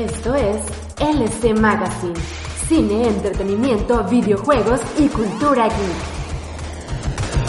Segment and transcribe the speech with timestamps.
[0.00, 0.62] Esto es
[0.98, 2.14] LC Magazine.
[2.66, 7.40] Cine, entretenimiento, videojuegos y cultura geek.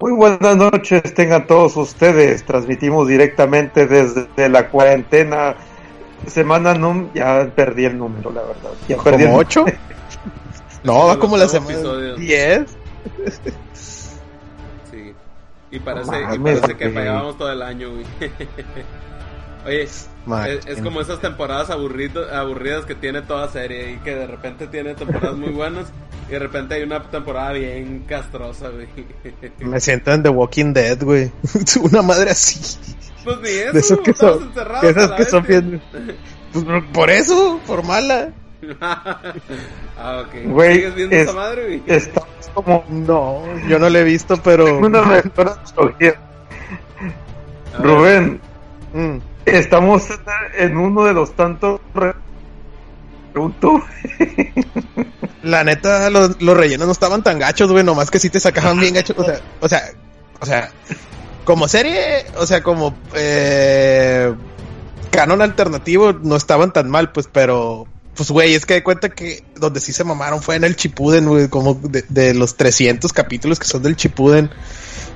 [0.00, 2.44] Muy buenas noches, tengan todos ustedes.
[2.44, 5.54] Transmitimos directamente desde la cuarentena.
[6.26, 8.70] Semana num, ya perdí el número, la verdad.
[8.88, 9.64] Ya perdí ¿Como el- 8?
[10.84, 12.18] No, va como la semana episodios.
[12.18, 12.64] 10.
[15.72, 16.94] Y parece, No y mames, parece que güey.
[16.94, 18.04] fallábamos todo el año, güey.
[19.66, 19.88] Oye,
[20.26, 20.48] Man.
[20.50, 24.66] es, es como esas temporadas aburrido- aburridas que tiene toda serie y que de repente
[24.66, 25.86] tiene temporadas muy buenas
[26.28, 28.88] y de repente hay una temporada bien castrosa, güey.
[29.60, 31.30] Me siento en The Walking Dead, güey.
[31.82, 32.60] Una madre así.
[33.24, 35.80] Pues ni eso, De esos que son, esas que son bien.
[36.52, 38.30] Pues por eso, por mala.
[38.80, 40.46] Ah, ok.
[40.46, 41.82] Güey, ¿Sigues viendo es- esa madre, güey?
[41.86, 44.78] Estamos como No, yo no lo he visto, pero.
[44.78, 45.22] una.
[47.78, 48.40] Rubén,
[48.92, 49.16] Mm.
[49.46, 50.04] estamos
[50.58, 52.14] en- uno de los tantos re-.
[55.42, 57.82] La neta, los, los rellenos no estaban tan gachos, güey.
[57.82, 59.16] Nomás que sí te sacaban bien gachos.
[59.18, 59.82] O sea, o sea,
[60.40, 60.70] o sea,
[61.44, 64.32] como serie, o sea, como eh,
[65.10, 67.86] canon alternativo, no estaban tan mal, pues, pero.
[68.14, 71.26] Pues, güey, es que de cuenta que donde sí se mamaron fue en el Chipuden,
[71.26, 74.50] güey, como de, de los 300 capítulos que son del Chipuden,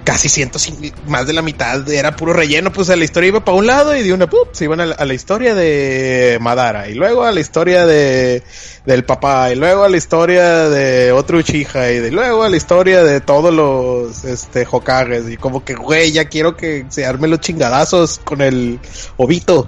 [0.06, 3.66] casi 105, más de la mitad era puro relleno, pues la historia iba para un
[3.66, 4.48] lado y de una, ¡pup!
[4.52, 8.42] se iban a la, a la historia de Madara, y luego a la historia de
[8.86, 12.56] del papá, y luego a la historia de otro Uchiha, y de luego a la
[12.56, 17.30] historia de todos los este Hokages, y como que, güey, ya quiero que se armen
[17.30, 18.78] los chingadazos con el
[19.16, 19.66] Obito.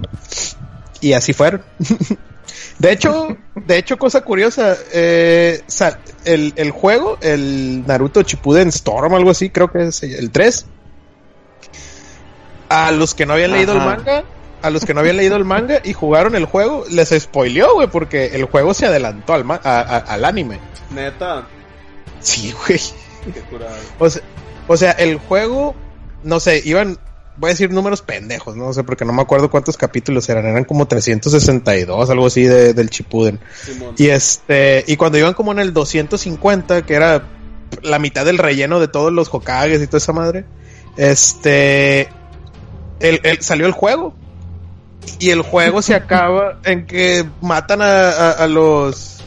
[1.01, 1.63] Y así fueron.
[2.79, 5.61] De hecho, de hecho, cosa curiosa, eh,
[6.25, 10.65] el, el juego, el Naruto Shippuden Storm, algo así, creo que es el 3.
[12.69, 14.23] A los que no habían leído el manga,
[14.61, 17.87] a los que no habían leído el manga y jugaron el juego, les spoileó, güey,
[17.87, 20.59] porque el juego se adelantó al, ma- a- a- al anime.
[20.91, 21.45] Neta,
[22.21, 22.79] Sí, güey.
[23.33, 23.75] qué curado.
[23.97, 24.21] O sea,
[24.67, 25.73] o sea, el juego,
[26.23, 26.97] no sé, iban,
[27.39, 30.65] voy a decir números pendejos, no sé, porque no me acuerdo cuántos capítulos eran, eran
[30.65, 33.39] como 362, algo así de, del Chipuden.
[33.63, 33.95] Simón.
[33.97, 37.23] Y este, y cuando iban como en el 250, que era
[37.81, 40.45] la mitad del relleno de todos los Hokages y toda esa madre,
[40.97, 42.09] este,
[42.99, 44.13] el, el- salió el juego.
[45.19, 49.18] Y el juego se acaba en que matan a, a- a los,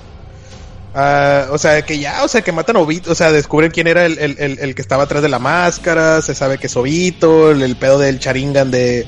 [0.95, 3.87] a- o sea, que ya, o sea, que matan a Obito, o sea, descubren quién
[3.87, 7.51] era el, el- el- que estaba atrás de la máscara, se sabe que es Obito,
[7.51, 9.07] el, pedo del Sharingan de,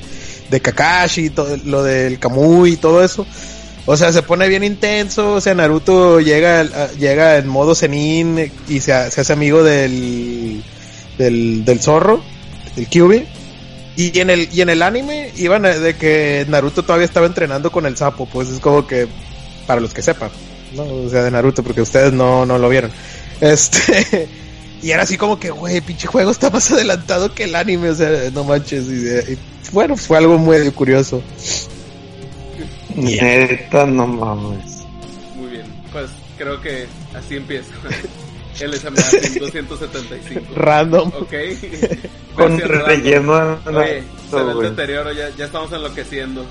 [0.49, 3.25] de Kakashi, todo, lo del Kamui todo eso.
[3.87, 6.63] O sea, se pone bien intenso, o sea, Naruto llega,
[6.97, 10.63] llega en modo Zenin y se, se hace amigo del,
[11.19, 12.23] del, del zorro,
[12.75, 13.27] del Kyuubi.
[13.95, 17.85] Y en el, y en el anime iban de que Naruto todavía estaba entrenando con
[17.85, 19.07] el sapo, pues es como que,
[19.67, 20.31] para los que sepan,
[20.75, 20.83] ¿no?
[20.83, 22.91] O sea, de Naruto, porque ustedes no, no lo vieron.
[23.41, 24.27] Este,
[24.81, 27.95] y era así como que, güey, pinche juego está más adelantado que el anime, o
[27.95, 28.85] sea, no manches.
[28.87, 29.37] Y, y,
[29.71, 31.21] bueno, fue algo muy curioso.
[32.95, 34.83] Neta, no mames.
[35.35, 37.71] Muy bien, pues creo que así empieza.
[38.59, 39.03] El examen
[39.39, 40.55] 275.
[40.55, 41.11] Random.
[41.19, 41.33] Ok.
[42.35, 43.59] Con relleno.
[43.65, 46.45] Oye, se ve el deterioro, ya, ya estamos enloqueciendo.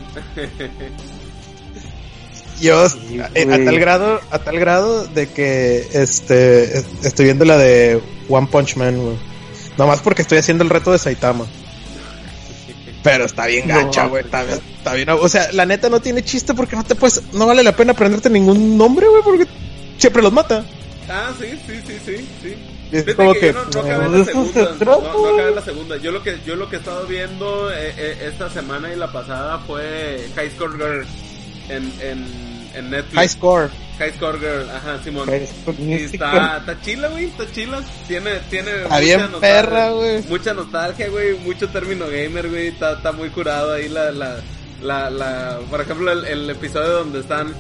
[2.61, 3.65] Yo Sí, a, a güey.
[3.65, 8.77] tal grado, a tal grado de que este es- estoy viendo la de One Punch
[8.77, 9.17] Man, güey.
[9.77, 11.47] Nomás porque estoy haciendo el reto de Saitama.
[13.03, 14.25] Pero está bien No, gacha, güey.
[14.25, 15.09] Está, bien- está bien.
[15.11, 17.23] O sea, la neta no tiene chiste porque no te puedes.
[17.35, 19.47] No vale la pena aprenderte ningún nombre, güey, porque
[19.99, 20.65] siempre los mata.
[21.11, 22.55] ah, sí, sí, sí, sí, sí.
[22.93, 23.47] Es como que, que.
[23.53, 24.75] yo no, no acabé la segunda.
[24.85, 25.97] No, no acabé la segunda.
[25.97, 29.11] Yo lo que, yo lo que he estado viendo eh, eh, esta semana y la
[29.12, 31.07] pasada fue High Score Girl
[31.69, 32.26] en, en,
[32.75, 33.14] en Netflix.
[33.16, 33.70] High score.
[33.99, 35.28] High Score Girl, ajá, Simón.
[35.78, 37.81] Y está, está chila, güey, está chila.
[38.08, 40.22] Tiene, tiene Está bien nostalgia- perra, güey.
[40.25, 42.66] Mucha nostalgia, güey, mucho término gamer, güey.
[42.69, 44.38] Está, está muy curado ahí la, la,
[44.82, 47.55] la, la, por ejemplo, el, el episodio donde están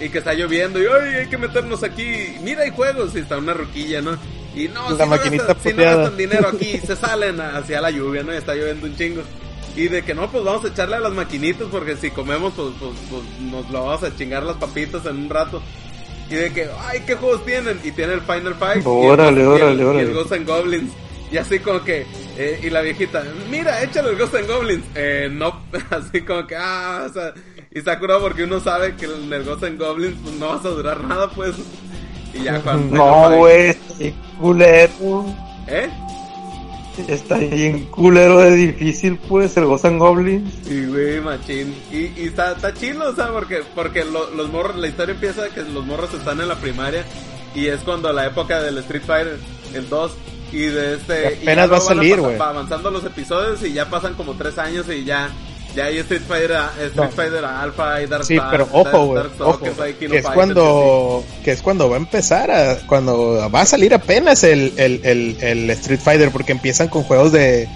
[0.00, 2.36] y que está lloviendo y, ay, hay que meternos aquí.
[2.40, 4.16] Mira, hay juegos y está una ruquilla, ¿no?
[4.54, 7.90] Y no, La si, no gastan, si no gastan dinero aquí, se salen hacia la
[7.90, 8.32] lluvia, ¿no?
[8.32, 9.22] Y está lloviendo un chingo.
[9.76, 12.68] Y de que no, pues vamos a echarle a las maquinitas porque si comemos, pues,
[12.78, 15.62] pues, pues nos lo vamos a chingar las papitas en un rato.
[16.28, 17.80] Y de que, ay, ¿qué juegos tienen?
[17.84, 18.84] Y tiene el Final Fight.
[18.86, 20.02] Órale, y el, y el- órale, y órale.
[20.08, 20.92] el Ghosts and Goblins.
[21.32, 22.04] Y así como que,
[22.36, 24.84] eh, y la viejita, mira, échale el Ghosts and Goblins.
[24.96, 27.32] Eh, no, así como que, ah, o sea,
[27.72, 30.68] y Sakura porque uno sabe que en el Ghosts and Goblins pues, no vas a
[30.70, 31.54] durar nada, pues.
[32.34, 32.94] Y ya cuando...
[32.96, 33.76] No, güey,
[34.40, 35.26] culero.
[35.68, 35.88] ¿Eh?
[37.08, 40.52] Está bien culero de difícil, pues, el Ghost and Goblins.
[40.66, 41.74] Sí, güey, machín.
[41.90, 45.48] Y, y está, está chido, o sea, porque, porque lo- los morros, la historia empieza
[45.48, 47.04] que los morros están en la primaria
[47.54, 49.38] y es cuando la época del Street Fighter,
[49.74, 50.12] el 2,
[50.52, 51.14] y de este...
[51.14, 52.36] Y y ya apenas va a salir, güey.
[52.36, 55.30] va avanzando los episodios y ya pasan como tres años y ya...
[55.74, 57.10] Ya hay Street Fighter, Street No.
[57.10, 59.30] Fighter Alpha y Dark Sí, Star- pero ojo, Dark-
[59.76, 59.94] güey.
[59.94, 63.94] Kino Que es cuando, que es cuando va a empezar a, cuando va a salir
[63.94, 67.68] apenas el, el, el, el Street Fighter, porque empiezan con juegos de,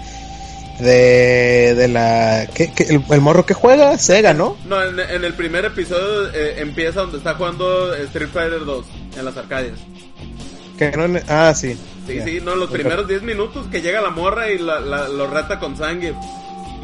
[0.79, 3.97] de, de la, ¿qué, qué- el, el morro que juega?
[3.97, 4.57] Sega, ¿no?
[4.65, 8.85] No, en, en el primer episodio eh, empieza donde está jugando Street Fighter 2
[9.17, 9.77] en las Arcadias.
[10.77, 11.77] Que no, ah, sí.
[12.05, 12.25] Sí, Ya.
[12.25, 15.59] sí, no, los primeros 10 minutos que llega la morra y la, la- lo reta
[15.59, 16.15] con Zangief.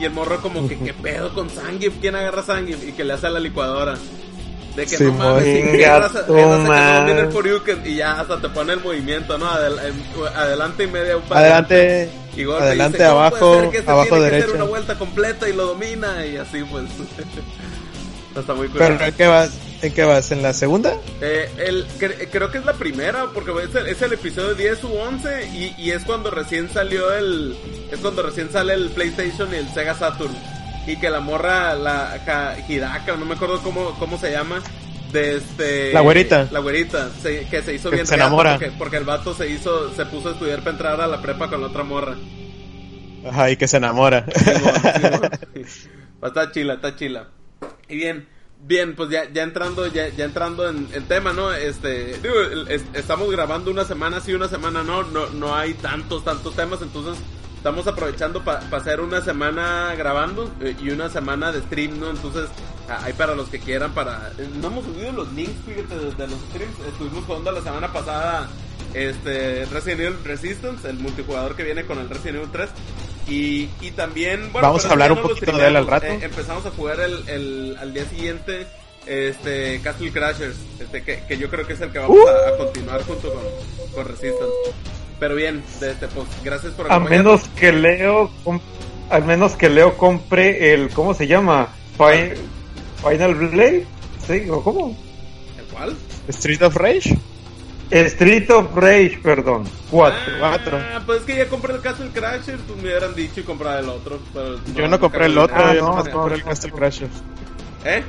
[0.01, 1.93] Y el morro como que, ¿qué pedo con Zangief?
[2.01, 2.83] ¿Quién agarra Zangief?
[2.87, 3.93] Y que le hace a la licuadora.
[4.75, 7.05] De que Sí, no mames, muy sí, que raza, gato, que raza que no man.
[7.07, 9.45] domina el Shoryuken", y ya hasta te pone el movimiento, ¿no?
[9.47, 11.17] Adel- em- adelante y media.
[11.17, 14.55] un Adelante, Y golpe, adelante, dice, "¿Cómo puede abajo, ser que abajo tiene que hacer
[14.55, 16.25] una vuelta completa y lo domina?
[16.25, 16.85] Y así pues.
[18.35, 18.93] Está muy curioso.
[18.97, 19.51] Pero ¿en qué vas?
[19.81, 20.31] ¿En qué vas?
[20.31, 20.93] ¿En la segunda?
[21.21, 24.83] Eh, el, cre- creo que es la primera, porque es el, es el episodio 10
[24.85, 27.57] u 11 y, y es cuando recién salió el...
[27.91, 30.33] Es cuando recién sale el PlayStation y el Sega Saturn.
[30.87, 34.61] Y que la morra, la Hidaka, no me acuerdo cómo, cómo se llama,
[35.11, 35.91] de este...
[35.93, 36.47] La güerita.
[36.51, 38.57] La güerita, se- que se hizo Que bien se enamora.
[38.57, 41.49] Porque, porque el vato se hizo, se puso a estudiar para entrar a la prepa
[41.49, 42.15] con la otra morra.
[43.27, 44.25] Ajá, y que se enamora.
[44.35, 45.29] Simón, Simón.
[46.23, 47.27] está chila, está chila.
[47.91, 48.27] Y bien,
[48.63, 51.51] bien, pues ya, ya entrando, ya, ya entrando en, en tema, ¿no?
[51.53, 52.15] Este,
[52.93, 57.21] estamos grabando una semana sí, una semana no, no, no hay tantos, tantos temas, entonces
[57.57, 62.09] estamos aprovechando para hacer una semana grabando eh, y una semana de stream, ¿no?
[62.09, 62.49] Entonces,
[62.89, 64.31] a- hay para los que quieran, para...
[64.37, 67.91] eh, No hemos subido los links, fíjate, de, de los streams, estuvimos jugando la semana
[67.93, 68.47] pasada
[68.93, 72.69] este Resident Evil Resistance, el multijugador que viene con el Resident Evil 3.
[73.27, 76.07] Y, y también, bueno, Vamos a hablar un poquito de él al rato.
[76.07, 78.65] Eh, empezamos a jugar el, el, al día siguiente
[79.05, 82.57] este Castle Crashers, este, que, que yo creo que es el que vamos a, a
[82.57, 83.43] continuar junto con,
[83.93, 84.53] con Resistance.
[85.19, 87.41] Pero bien, de este, pues gracias por A acompañarnos.
[87.43, 88.31] menos que Leo,
[89.09, 91.69] al menos que Leo compre el, ¿cómo se llama?
[91.97, 92.33] Fi-
[93.07, 93.85] Final Blade,
[94.27, 94.49] ¿sí?
[94.49, 94.97] ¿O cómo?
[95.57, 95.95] ¿El cuál?
[96.27, 97.17] Street of Rage.
[97.91, 100.19] Street of Rage, perdón, 4.
[100.39, 100.77] cuatro.
[100.79, 103.79] Ah, pues es que ya compré el Castle Crashers, pues me hubieran dicho y comprar
[103.83, 104.19] el otro.
[104.33, 106.47] Pero Yo no compré el otro, Ah, yo no, nomás no, compré el no.
[106.47, 107.09] Castle Crasher.
[107.85, 108.03] ¿Eh?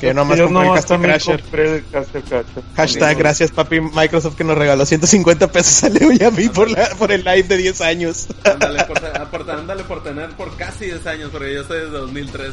[0.00, 1.40] Que yo nomás Yo compré el Castle Crasher.
[1.42, 2.62] compré el Castle Crasher.
[2.76, 6.70] Hashtag gracias papi Microsoft que nos regaló 150 pesos a Leo y a mí por,
[6.70, 8.26] la, por el live de 10 años.
[8.44, 9.00] Ándale por,
[9.88, 12.52] por- tener por casi 10 años, porque yo soy desde 2003.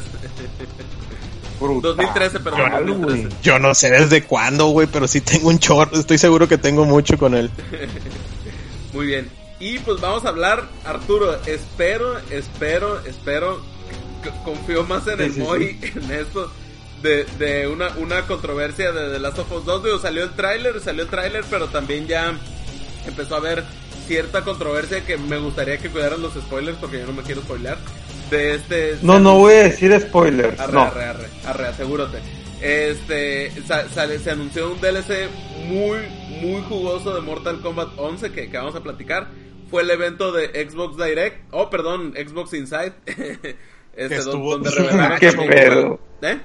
[1.60, 2.86] Brutal, 2013, perdón, güey.
[2.86, 3.36] 2013.
[3.42, 5.98] Yo no sé desde cuándo, güey, pero sí tengo un chorro.
[5.98, 7.50] Estoy seguro que tengo mucho con él.
[8.92, 9.28] Muy bien.
[9.60, 13.60] Y pues vamos a hablar, Arturo, espero, espero, espero,
[14.44, 16.50] confío más en Sí, el sí, Moy, en esto,
[17.02, 19.84] de, de una, una controversia de The Last of Us 2.
[19.84, 22.36] Digo, salió el tráiler, salió el tráiler, pero también ya
[23.06, 23.64] empezó a haber
[24.06, 27.78] cierta controversia que me gustaría que cuidaran los spoilers, porque yo no me quiero spoilear.
[28.30, 28.96] De este...
[29.02, 30.58] No, no voy a decir spoilers.
[30.58, 30.82] Arre, No.
[30.82, 32.18] arre, arre, arre, asegúrate.
[32.60, 35.28] Este, sa- sale- se anunció un DLC
[35.66, 35.98] muy,
[36.40, 39.28] muy jugoso de Mortal Kombat 11 que, que vamos a platicar.
[39.70, 42.92] Fue el evento de Xbox Direct, oh, perdón, Xbox Inside.
[43.96, 46.00] este, estuvo- donde revelaron Qué pedo.
[46.22, 46.38] ¿Eh?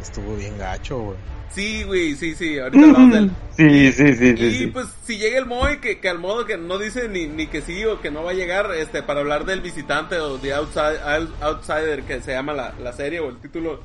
[0.00, 1.16] Estuvo bien gacho, güey.
[1.50, 3.30] Sí, güey, sí, sí, ahorita hablamos de él.
[3.56, 4.44] Sí, sí, sí, sí.
[4.44, 4.66] Y sí.
[4.66, 7.62] pues si llega el Moy, que, que al modo que no dice ni, ni que
[7.62, 11.00] sí o que no va a llegar, este, para hablar del visitante o de outside,
[11.02, 13.80] Out- Outsider, que se llama la, la serie o el título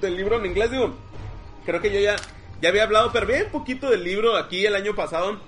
[0.00, 0.94] del libro en inglés, digo,
[1.66, 2.16] creo que yo ya,
[2.62, 5.38] ya había hablado, pero bien poquito del libro aquí el año pasado,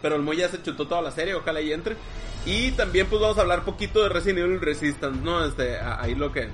[0.00, 1.96] pero el Moy ya se chutó toda la serie, ojalá y entre.
[2.46, 5.44] Y también pues vamos a hablar poquito de Resident Evil Resistance, ¿no?
[5.44, 6.48] Este, ahí lo que,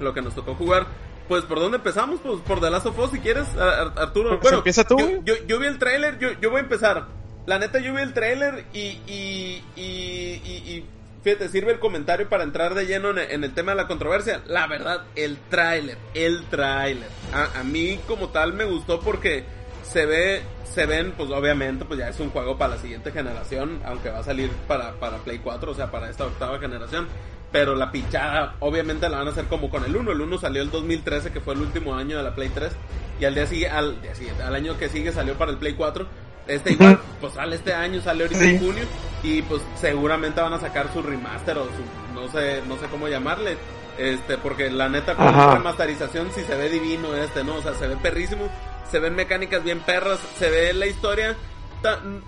[0.00, 0.86] lo que nos tocó jugar.
[1.28, 2.20] Pues, ¿por dónde empezamos?
[2.22, 4.30] Pues, por The Last of Us, si quieres, Ar- Ar- Arturo.
[4.40, 7.06] Pues, empieza tú, yo- yo, yo vi el tráiler, yo, yo voy a empezar.
[7.46, 10.84] La neta, yo vi el tráiler y, y, y, y, y,
[11.22, 14.42] fíjate, sirve el comentario para entrar de lleno en, en el tema de la controversia.
[14.46, 17.08] La verdad, el tráiler, el tráiler.
[17.32, 19.44] A, a mí como tal me gustó porque
[19.82, 23.80] se ve, se ven, pues obviamente, pues ya es un juego para la siguiente generación,
[23.86, 27.08] aunque va a salir para, para Play 4, o sea, para esta octava generación.
[27.50, 30.12] Pero la pichada, obviamente la van a hacer como con el 1.
[30.12, 32.72] El 1 salió el 2013, que fue el último año de la Play 3.
[33.20, 35.74] Y al día siguiente, al, día siguiente, al año que sigue salió para el Play
[35.74, 36.06] 4.
[36.46, 38.84] Este igual, pues sale este año, sale ahorita en junio.
[39.22, 43.08] Y pues seguramente van a sacar su remaster o su, no sé, no sé cómo
[43.08, 43.56] llamarle.
[43.96, 47.56] Este, porque la neta con la remasterización sí se ve divino este, ¿no?
[47.56, 48.48] O sea, se ve perrísimo.
[48.90, 50.20] Se ven mecánicas bien perras.
[50.38, 51.34] Se ve la historia.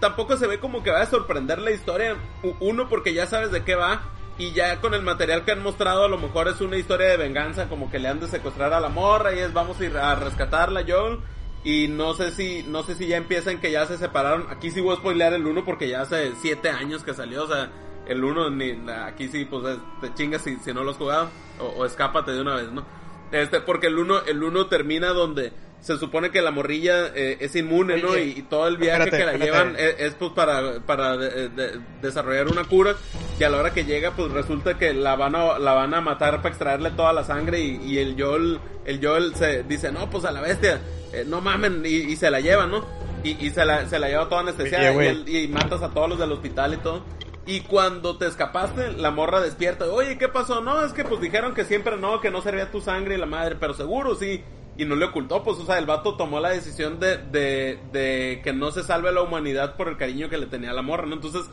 [0.00, 2.16] tampoco se ve como que va a sorprender la historia.
[2.58, 4.02] Uno, porque ya sabes de qué va
[4.40, 7.18] y ya con el material que han mostrado a lo mejor es una historia de
[7.18, 9.94] venganza como que le han de secuestrar a la morra y es vamos a ir
[9.98, 11.18] a rescatarla Joel
[11.62, 14.46] y no sé si no sé si ya empiezan que ya se separaron.
[14.48, 17.48] Aquí sí voy a spoilear el 1 porque ya hace 7 años que salió o
[17.48, 17.70] sea
[18.06, 21.28] el 1 ni aquí sí pues te chingas si, si no lo has jugado
[21.58, 22.82] o, o escápate de una vez no
[23.32, 27.56] este porque el 1 el 1 termina donde se supone que la morrilla eh, es
[27.56, 28.16] inmune, ¿no?
[28.16, 31.16] Y, todo el viaje que la llevan es, pues para, para
[32.02, 32.96] desarrollar una cura.
[33.38, 36.00] Y a la hora que llega, pues resulta que la van a, la van a
[36.00, 37.60] matar para extraerle toda la sangre.
[37.60, 40.80] Y, el Joel, el Joel se dice, no, pues a la bestia,
[41.12, 42.84] eh, no mamen, y, se la lleva, ¿no?
[43.22, 46.74] Y, se, la, se la lleva toda anestesiada y, matas a todos los del hospital
[46.74, 47.04] y todo.
[47.50, 49.86] Y cuando te escapaste, la morra despierta.
[49.86, 50.60] Oye, ¿qué pasó?
[50.60, 53.26] No, es que pues dijeron que siempre no, que no servía tu sangre y la
[53.26, 54.44] madre, pero seguro sí
[54.76, 58.40] y no le ocultó, pues, o sea, el vato tomó la decisión de, de, de
[58.44, 61.06] que no se salve la humanidad por el cariño que le tenía a la morra,
[61.06, 61.16] ¿no?
[61.16, 61.50] Entonces,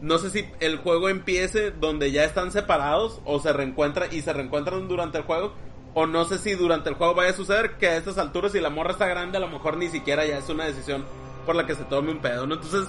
[0.00, 4.32] no sé si el juego empiece donde ya están separados o se reencuentran y se
[4.32, 5.54] reencuentran durante el juego.
[5.94, 8.60] O no sé si durante el juego vaya a suceder que a estas alturas si
[8.60, 11.06] la morra está grande a lo mejor ni siquiera ya es una decisión
[11.46, 12.56] por la que se tome un pedo, ¿no?
[12.56, 12.88] Entonces,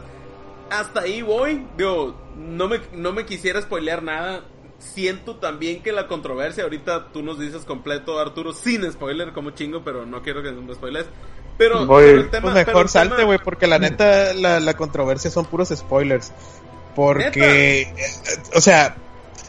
[0.70, 1.66] hasta ahí voy.
[1.78, 4.44] Digo, no me, no me quisiera spoilear nada
[4.80, 9.84] siento también que la controversia, ahorita tú nos dices completo, Arturo, sin spoiler, como chingo,
[9.84, 11.06] pero no quiero que me spoiles.
[11.58, 15.70] Pero, el tema, pues mejor salte, güey, porque la neta, la, la, controversia son puros
[15.76, 16.32] spoilers.
[16.96, 17.94] Porque, eh,
[18.56, 18.96] o sea,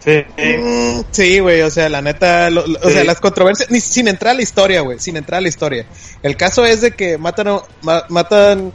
[0.00, 2.48] Sí, mm, sí, güey, o sea, la neta,
[2.82, 5.48] o sea, las controversias, ni, sin entrar a la historia, güey, sin entrar a la
[5.48, 5.86] historia.
[6.22, 7.60] El caso es de que matan,
[8.08, 8.72] matan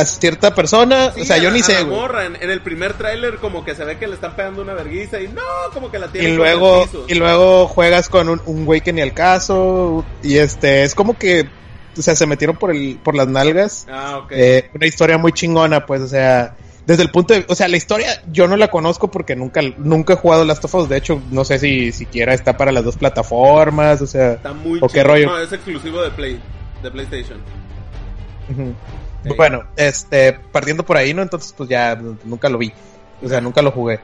[0.00, 3.84] a cierta persona, o sea, yo ni sé, En, el primer tráiler como que se
[3.84, 6.88] ve que le están pegando una verguiza y no, como que la tiene Y luego
[7.08, 11.18] y luego juegas con un, un güey que ni al caso y este es como
[11.18, 11.48] que
[11.98, 13.86] o sea, se metieron por el por las nalgas.
[13.90, 14.32] Ah, ok.
[14.32, 16.54] Eh, una historia muy chingona, pues, o sea,
[16.86, 20.14] desde el punto de, o sea, la historia yo no la conozco porque nunca nunca
[20.14, 22.96] he jugado Last of Us, de hecho, no sé si siquiera está para las dos
[22.96, 25.26] plataformas, o sea, está muy o qué rollo.
[25.26, 26.40] No, es exclusivo de Play,
[26.82, 27.38] de PlayStation.
[29.36, 31.22] Bueno, este, partiendo por ahí, ¿no?
[31.22, 32.72] Entonces, pues ya nunca lo vi.
[33.22, 34.00] O sea, nunca lo jugué.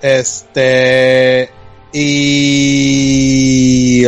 [0.00, 1.50] Este.
[1.92, 4.04] Y.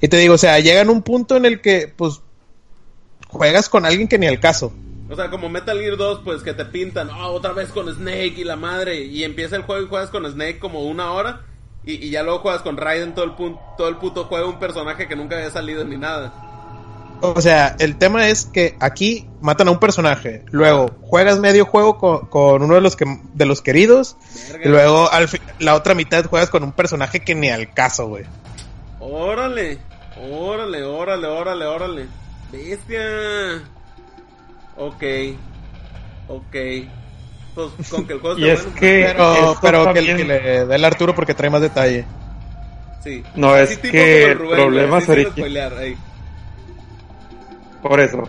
[0.00, 2.20] Y te digo, o sea, llega en un punto en el que, pues,
[3.28, 4.72] juegas con alguien que ni al caso.
[5.08, 8.34] O sea, como Metal Gear 2, pues que te pintan, oh, otra vez con Snake
[8.36, 9.04] y la madre.
[9.04, 11.42] Y empieza el juego y juegas con Snake como una hora.
[11.84, 13.32] Y, y ya luego juegas con Raiden todo el,
[13.76, 16.45] todo el puto juego, un personaje que nunca había salido ni nada.
[17.20, 21.98] O sea, el tema es que aquí matan a un personaje, luego juegas medio juego
[22.28, 24.16] con, uno de los que de los queridos,
[24.62, 28.24] y luego al la otra mitad juegas con un personaje que ni al caso, güey.
[29.00, 29.78] Órale,
[30.30, 32.06] órale, órale, órale, órale.
[32.52, 33.62] Bestia.
[34.76, 35.02] Ok,
[36.28, 36.56] ok.
[37.54, 41.14] Pues con que el juego y es que Pero, pero que, le dé el Arturo
[41.14, 42.04] porque trae más detalle.
[43.02, 43.22] Sí.
[43.34, 45.06] No, es que el problema es
[47.86, 48.24] por eso.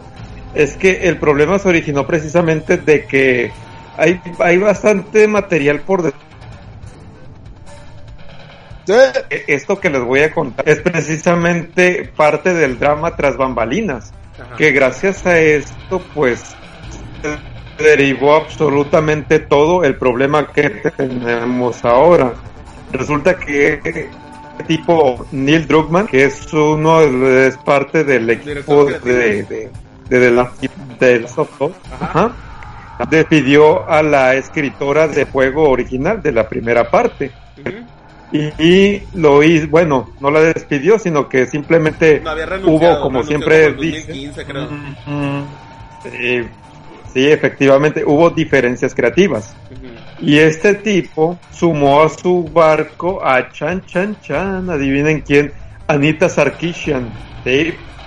[0.54, 3.52] Es que el problema se originó precisamente de que
[3.98, 6.14] hay, hay bastante material por
[9.48, 14.14] Esto que les voy a contar es precisamente parte del drama tras bambalinas.
[14.58, 16.56] Que gracias a esto, pues,
[17.78, 22.34] derivó absolutamente todo el problema que tenemos ahora.
[22.92, 24.10] Resulta que
[24.66, 29.70] tipo Neil Druckmann, que es uno es parte del equipo de, de,
[30.10, 30.52] de, la
[31.00, 31.74] del software,
[33.10, 37.32] despidió a la escritora de juego original de la primera parte.
[38.32, 42.22] y, lo hizo, bueno, no la despidió, sino que simplemente
[42.66, 44.32] hubo, como siempre dice,
[47.14, 49.56] sí, efectivamente, hubo diferencias creativas.
[50.20, 55.52] Y este tipo sumó a su barco a Chan Chan Chan, adivinen quién,
[55.88, 57.12] Anita Sarkisian,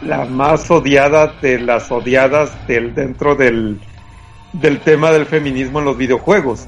[0.03, 3.81] la más odiada de las odiadas del, dentro del,
[4.53, 6.67] del tema del feminismo en los videojuegos.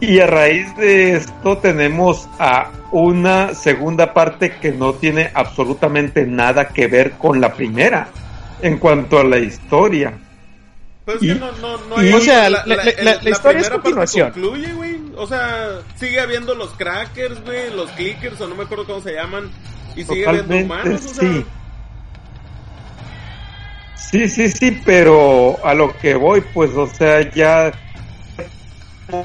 [0.00, 6.68] Y a raíz de esto tenemos a una segunda parte que no tiene absolutamente nada
[6.68, 8.08] que ver con la primera
[8.60, 10.12] en cuanto a la historia.
[11.04, 13.60] Pero es que no, no, no y, hay, o sea, la, la, la, la historia
[13.60, 14.32] es continuación.
[14.32, 15.00] concluye, güey.
[15.16, 19.14] O sea, sigue habiendo los crackers, güey, los clickers, o no me acuerdo cómo se
[19.14, 19.50] llaman.
[19.96, 21.32] Y sigue habiendo humanos, o sea.
[21.32, 21.44] Sí.
[23.96, 27.72] Sí, sí, sí, pero a lo que voy, pues, o sea, ya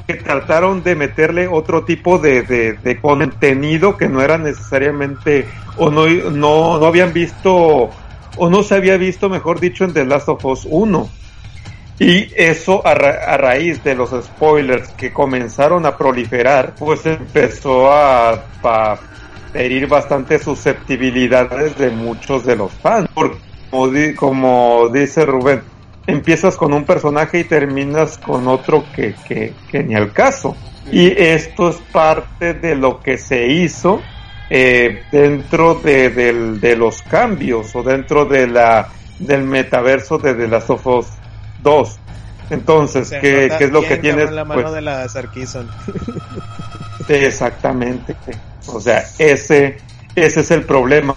[0.06, 5.90] que trataron de meterle otro tipo de, de, de contenido que no era necesariamente o
[5.90, 7.90] no, no, no habían visto
[8.36, 11.10] o no se había visto, mejor dicho, en The Last of Us 1.
[11.98, 17.90] Y eso a, ra a, raíz de los spoilers que comenzaron a proliferar, pues empezó
[17.92, 18.44] a,
[19.54, 23.08] herir bastante susceptibilidades de muchos de los fans.
[23.12, 23.38] Porque,
[23.70, 25.62] como, di como dice Rubén,
[26.06, 30.56] empiezas con un personaje y terminas con otro que, que, ni al caso.
[30.92, 34.00] Y esto es parte de lo que se hizo
[34.48, 38.88] eh, dentro de, de, los cambios o dentro de la
[39.18, 40.70] del metaverso de The Last
[41.62, 41.98] 2.
[42.50, 44.30] Entonces, ¿qué, ¿qué, es lo que tienes?
[44.30, 45.68] La mano pues, de la Sarkison.
[47.08, 48.16] exactamente.
[48.66, 49.78] O sea, ese,
[50.14, 51.16] ese es el problema.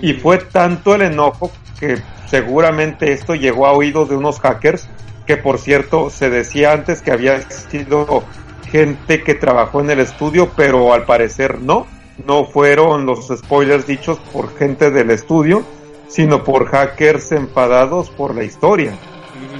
[0.00, 4.88] Y fue tanto el enojo que seguramente esto llegó a oídos de unos hackers,
[5.26, 8.22] que por cierto se decía antes que había sido
[8.70, 11.86] gente que trabajó en el estudio, pero al parecer no
[12.26, 15.62] no fueron los spoilers dichos por gente del estudio,
[16.08, 18.92] sino por hackers enfadados por la historia.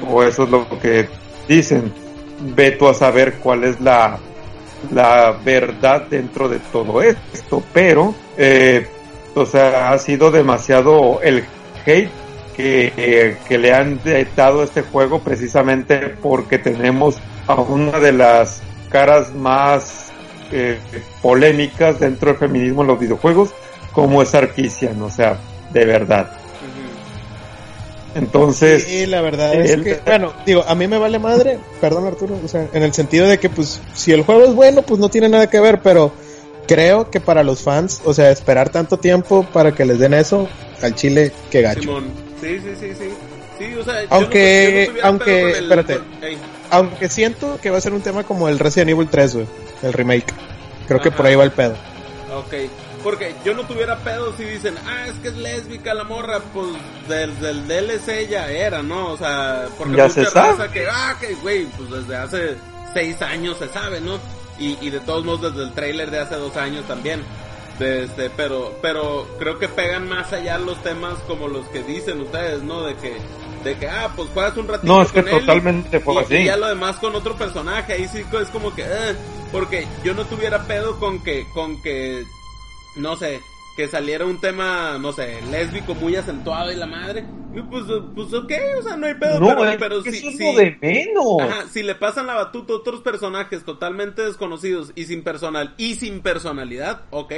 [0.09, 1.09] O eso es lo que
[1.49, 1.93] dicen.
[2.55, 4.19] Veto a saber cuál es la,
[4.93, 7.63] la verdad dentro de todo esto.
[7.73, 8.87] Pero, eh,
[9.35, 11.45] o sea, ha sido demasiado el
[11.85, 12.11] hate
[12.57, 14.01] que, que le han
[14.37, 20.11] dado este juego precisamente porque tenemos a una de las caras más
[20.53, 20.79] eh,
[21.23, 23.51] polémicas dentro del feminismo en los videojuegos,
[23.93, 25.39] como es Arquisian, o sea,
[25.73, 26.40] de verdad.
[28.15, 28.85] Entonces.
[28.85, 32.49] Sí, la verdad es que, bueno, digo, a mí me vale madre, perdón Arturo, o
[32.49, 35.29] sea, en el sentido de que, pues, si el juego es bueno, pues no tiene
[35.29, 36.13] nada que ver, pero
[36.67, 40.49] creo que para los fans, o sea, esperar tanto tiempo para que les den eso,
[40.83, 41.83] al chile, que gacho.
[41.83, 42.05] Simón.
[42.41, 43.11] Sí, sí, sí, sí.
[43.59, 46.39] Sí, o sea, aunque, yo no, yo no aunque, el, espérate, con, hey.
[46.71, 49.47] aunque siento que va a ser un tema como el Resident Evil 3, güey,
[49.83, 50.33] el remake.
[50.87, 51.11] Creo Ajá.
[51.11, 51.75] que por ahí va el pedo.
[52.35, 52.55] Ok,
[53.03, 56.69] porque yo no tuviera pedo si dicen, ah, es que es lésbica la morra, pues
[57.09, 59.13] del, del DLC ya era, ¿no?
[59.13, 60.69] O sea, porque ya se sabe.
[60.71, 62.57] que, ah, que güey, pues desde hace
[62.93, 64.19] seis años se sabe, ¿no?
[64.59, 67.23] Y, y de todos modos desde el trailer de hace dos años también.
[67.79, 72.63] Desde, pero, pero creo que pegan más allá los temas como los que dicen ustedes,
[72.63, 72.83] ¿no?
[72.83, 73.17] De que,
[73.65, 76.19] de que, ah, pues juegas un ratito No, es que con él totalmente fue y,
[76.19, 76.35] así.
[76.35, 79.17] Y ya lo demás con otro personaje, ahí sí es como que, eh,
[79.51, 82.27] porque yo no tuviera pedo con que, con que,
[83.01, 83.41] no sé,
[83.77, 87.25] que saliera un tema, no sé, lésbico muy acentuado y la madre,
[87.71, 87.85] pues,
[88.15, 90.55] pues ok, o sea, no hay pedo, no, pero, es pero que si, es si,
[90.55, 91.41] de menos.
[91.41, 95.95] Ajá, si le pasan la batuta a otros personajes totalmente desconocidos y sin personal y
[95.95, 97.33] sin personalidad, ok,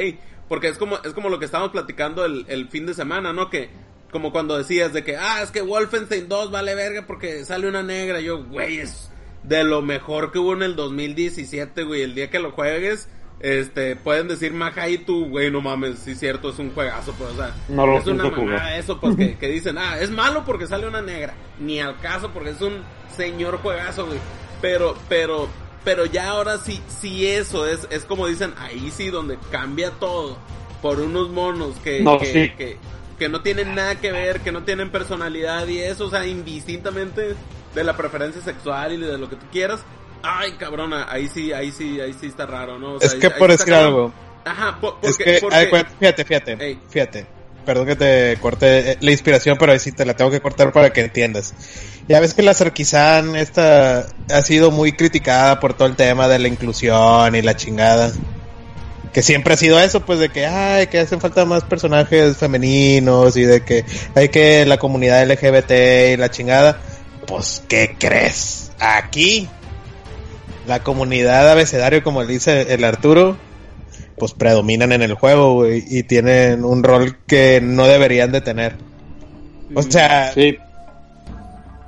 [0.48, 3.48] porque es como, es como lo que estábamos platicando el, el fin de semana, ¿no?
[3.48, 3.70] Que,
[4.10, 7.82] como cuando decías de que, ah, es que Wolfenstein 2 vale verga porque sale una
[7.82, 9.10] negra, yo, güey, es
[9.42, 13.08] de lo mejor que hubo en el 2017, güey, el día que lo juegues,
[13.42, 17.30] este, pueden decir Maja y tú, güey, no mames, sí cierto, es un juegazo, pues,
[17.30, 20.44] o sea, no lo es una mamada eso, pues, que, que, dicen, ah, es malo
[20.46, 22.82] porque sale una negra, ni al caso porque es un
[23.16, 24.18] señor juegazo, güey,
[24.60, 25.48] pero, pero,
[25.84, 30.38] pero ya ahora sí, sí eso es, es como dicen, ahí sí donde cambia todo,
[30.80, 32.50] por unos monos que, no, que, sí.
[32.56, 32.76] que,
[33.18, 37.34] que no tienen nada que ver, que no tienen personalidad y eso, o sea, indistintamente
[37.74, 39.80] de la preferencia sexual y de lo que tú quieras,
[40.22, 42.94] Ay, cabrona, ahí sí, ahí sí, ahí sí está raro, ¿no?
[42.94, 44.12] O sea, es que ahí, por ahí decir algo.
[44.44, 45.56] Ajá, por, porque, es que, porque...
[45.56, 45.66] Ay,
[45.98, 47.26] fíjate, fíjate, fíjate.
[47.64, 50.92] Perdón que te corte la inspiración, pero ahí sí te la tengo que cortar para
[50.92, 51.54] que entiendas.
[52.08, 56.40] Ya ves que la Sarkizan esta ha sido muy criticada por todo el tema de
[56.40, 58.12] la inclusión y la chingada.
[59.12, 63.36] Que siempre ha sido eso, pues de que, ay, que hacen falta más personajes femeninos
[63.36, 65.70] y de que hay que la comunidad LGBT
[66.14, 66.80] y la chingada.
[67.26, 68.72] Pues, ¿qué crees?
[68.80, 69.48] Aquí
[70.66, 73.36] la comunidad abecedario, como dice el Arturo,
[74.18, 78.76] pues predominan en el juego, güey, y tienen un rol que no deberían de tener.
[79.74, 80.58] O sea, sí.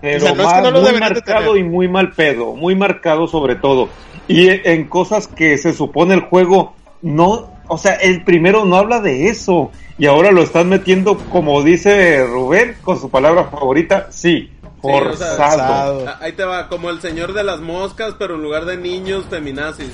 [0.01, 2.55] Pero o sea, no más, es que no lo muy marcado y muy mal pedo,
[2.55, 3.89] muy marcado sobre todo.
[4.29, 9.01] Y en cosas que se supone el juego no, o sea, el primero no habla
[9.01, 14.51] de eso y ahora lo están metiendo como dice Rubén con su palabra favorita, sí,
[14.90, 16.01] forzado.
[16.01, 18.64] Sí, o sea, ahí te va, como el señor de las moscas, pero en lugar
[18.66, 19.92] de niños, feminazis.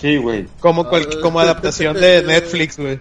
[0.00, 0.46] Sí, güey.
[0.60, 3.00] Como, cual, como adaptación de Netflix, güey.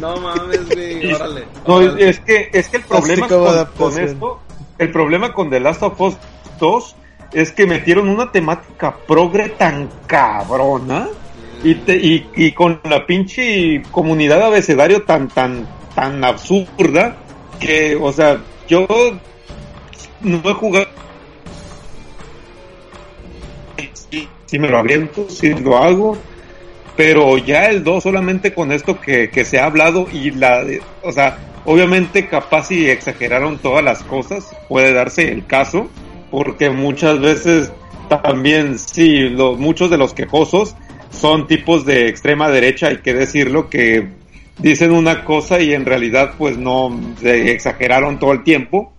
[0.00, 1.44] No mames, güey, órale.
[1.66, 4.40] No, es que, es que el problema con, con, esto
[4.78, 6.14] el problema con The Last of Us
[6.58, 6.96] 2
[7.32, 11.08] es que metieron una temática progre tan cabrona
[11.62, 17.16] y, te, y, y con la pinche comunidad abecedario tan, tan, tan absurda
[17.58, 18.86] que, o sea, yo
[20.22, 20.86] no he jugado.
[24.46, 26.18] Si, me lo aviento, si lo hago,
[26.96, 30.64] pero ya el 2 solamente con esto que, que se ha hablado y la,
[31.02, 35.88] o sea, obviamente capaz si exageraron todas las cosas, puede darse el caso,
[36.30, 37.72] porque muchas veces
[38.08, 40.74] también, sí, los, muchos de los quejosos
[41.10, 44.08] son tipos de extrema derecha, hay que decirlo, que
[44.58, 48.92] dicen una cosa y en realidad pues no se exageraron todo el tiempo.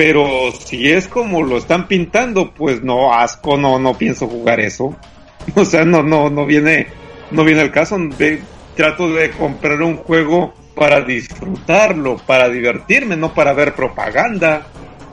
[0.00, 4.96] Pero si es como lo están pintando, pues no asco, no, no pienso jugar eso.
[5.54, 6.86] O sea, no, no, no viene,
[7.30, 7.98] no viene el caso.
[7.98, 8.40] De,
[8.74, 14.68] trato de comprar un juego para disfrutarlo, para divertirme, no para ver propaganda.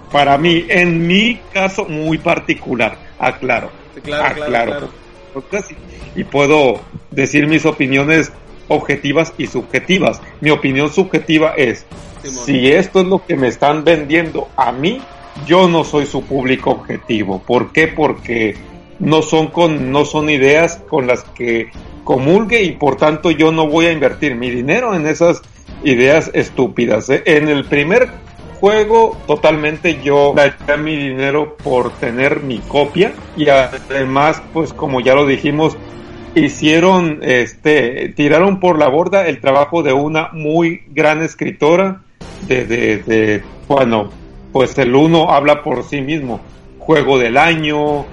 [0.09, 3.69] Para mí, en mi caso muy particular, aclaro.
[4.01, 4.89] claro, aclaro.
[6.15, 6.79] Y puedo
[7.11, 8.31] decir mis opiniones
[8.69, 10.21] objetivas y subjetivas.
[10.39, 11.85] Mi opinión subjetiva es,
[12.31, 15.01] si esto es lo que me están vendiendo a mí,
[15.45, 17.39] yo no soy su público objetivo.
[17.39, 17.87] ¿Por qué?
[17.87, 18.55] Porque
[18.99, 21.69] no son con no son ideas con las que
[22.03, 25.41] comulgue y por tanto yo no voy a invertir mi dinero en esas
[25.83, 27.09] ideas estúpidas.
[27.09, 27.21] ¿eh?
[27.25, 28.09] En el primer
[28.59, 35.13] juego totalmente yo daría mi dinero por tener mi copia y además pues como ya
[35.13, 35.77] lo dijimos
[36.33, 42.01] hicieron, este, tiraron por la borda el trabajo de una muy gran escritora
[42.47, 44.09] de, de, bueno,
[44.51, 46.39] pues el uno habla por sí mismo,
[46.79, 48.05] juego del año,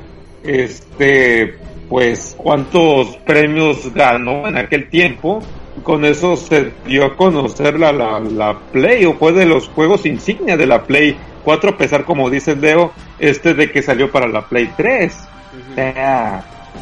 [0.43, 1.55] este,
[1.89, 5.41] pues cuántos premios ganó en aquel tiempo,
[5.83, 10.07] con eso se dio a conocer la, la, la Play, o fue de los juegos
[10.07, 14.27] insignia de la Play 4, a pesar, como dice Leo, este de que salió para
[14.29, 15.17] la Play 3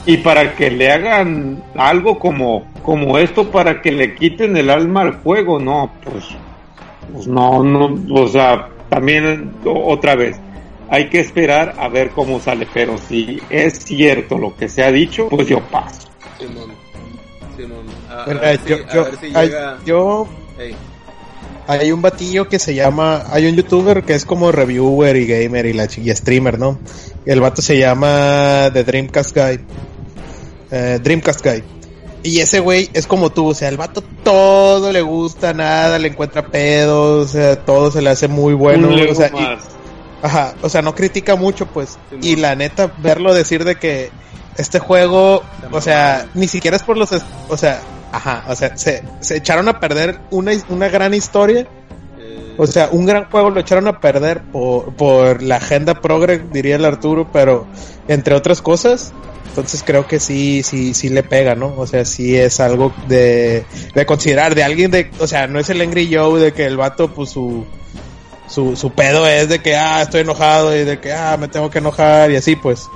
[0.06, 5.02] y para que le hagan algo como, como esto para que le quiten el alma
[5.02, 6.28] al juego, no, pues,
[7.12, 10.36] pues no, no, o sea, también otra vez,
[10.88, 14.92] hay que esperar a ver cómo sale, pero si es cierto lo que se ha
[14.92, 16.08] dicho, pues yo paso.
[19.86, 20.28] yo,
[21.66, 25.66] hay un batillo que se llama, hay un youtuber que es como reviewer y gamer
[25.66, 26.78] y la y streamer, ¿no?
[27.24, 29.60] El vato se llama The Dreamcast Guy.
[30.70, 31.62] Eh, Dreamcast Guy.
[32.22, 36.08] Y ese güey es como tú, o sea, el vato todo le gusta, nada, le
[36.08, 38.90] encuentra pedos, o sea, todo se le hace muy bueno.
[39.10, 39.30] O sea,
[40.22, 41.98] ajá, o sea, no critica mucho, pues.
[42.20, 44.10] y la neta, verlo decir de que
[44.56, 47.10] este juego, o sea, ni siquiera es por los,
[47.48, 47.80] o sea,
[48.12, 51.66] ajá, o sea, se, se echaron a perder una, una gran historia.
[52.20, 52.54] Eh.
[52.56, 56.76] O sea, un gran juego lo echaron a perder por, por la agenda progre, diría
[56.76, 57.66] el Arturo, pero
[58.08, 59.12] entre otras cosas,
[59.52, 61.74] entonces creo que sí, sí, sí le pega, ¿no?
[61.76, 65.68] O sea, sí es algo de, de considerar, de alguien de, o sea, no es
[65.68, 67.66] el Angry Joe de que el vato, pues su,
[68.48, 71.68] su, su pedo es de que, ah, estoy enojado y de que, ah, me tengo
[71.68, 72.88] que enojar y así, pues.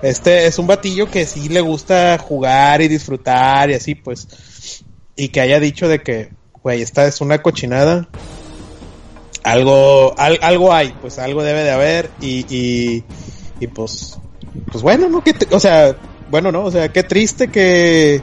[0.00, 4.84] Este es un batillo que sí le gusta jugar y disfrutar y así, pues.
[5.16, 6.30] Y que haya dicho de que,
[6.62, 8.08] güey, esta es una cochinada.
[9.42, 13.04] Algo, algo hay, pues algo debe de haber y, y,
[13.58, 14.16] y pues
[14.70, 15.22] pues bueno, ¿no?
[15.50, 15.96] o sea,
[16.30, 16.64] bueno, ¿no?
[16.64, 18.22] O sea, qué triste que,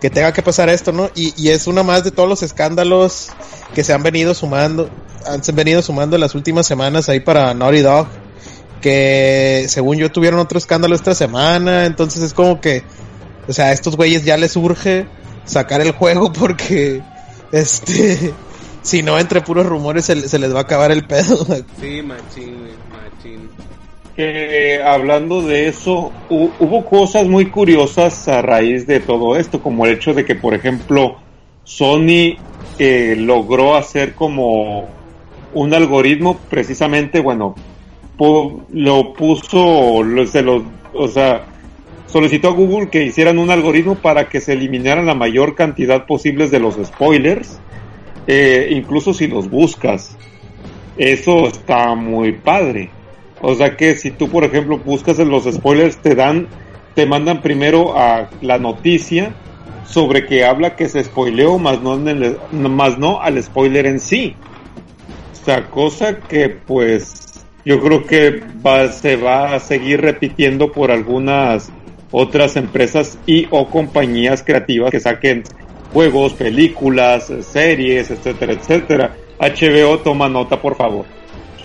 [0.00, 1.10] que tenga que pasar esto, ¿no?
[1.14, 3.30] Y, y es una más de todos los escándalos
[3.74, 4.88] que se han venido sumando,
[5.26, 8.08] han venido sumando en las últimas semanas ahí para Naughty Dog,
[8.80, 12.82] que según yo tuvieron otro escándalo esta semana, entonces es como que,
[13.48, 15.06] o sea, a estos güeyes ya les urge
[15.44, 17.02] sacar el juego porque,
[17.52, 18.32] este,
[18.82, 21.46] si no, entre puros rumores se, se les va a acabar el pedo.
[21.80, 23.50] Sí, machín, machín
[24.16, 29.94] que hablando de eso, hubo cosas muy curiosas a raíz de todo esto, como el
[29.94, 31.16] hecho de que, por ejemplo,
[31.64, 32.36] Sony
[32.78, 34.88] eh, logró hacer como
[35.52, 37.54] un algoritmo, precisamente, bueno,
[38.72, 40.44] lo puso, se
[40.92, 41.46] o sea,
[42.06, 46.48] solicitó a Google que hicieran un algoritmo para que se eliminaran la mayor cantidad posible
[46.48, 47.58] de los spoilers,
[48.26, 50.16] eh, incluso si los buscas.
[50.96, 52.90] Eso está muy padre.
[53.46, 56.48] O sea que si tú, por ejemplo, buscas en los spoilers, te dan,
[56.94, 59.34] te mandan primero a la noticia
[59.86, 61.98] sobre que habla que se spoileó, más no,
[62.70, 64.34] más no al spoiler en sí.
[65.32, 70.90] O sea, cosa que pues yo creo que va, se va a seguir repitiendo por
[70.90, 71.70] algunas
[72.12, 75.42] otras empresas y o compañías creativas que saquen
[75.92, 79.16] juegos, películas, series, etcétera, etcétera.
[79.38, 81.04] HBO toma nota, por favor.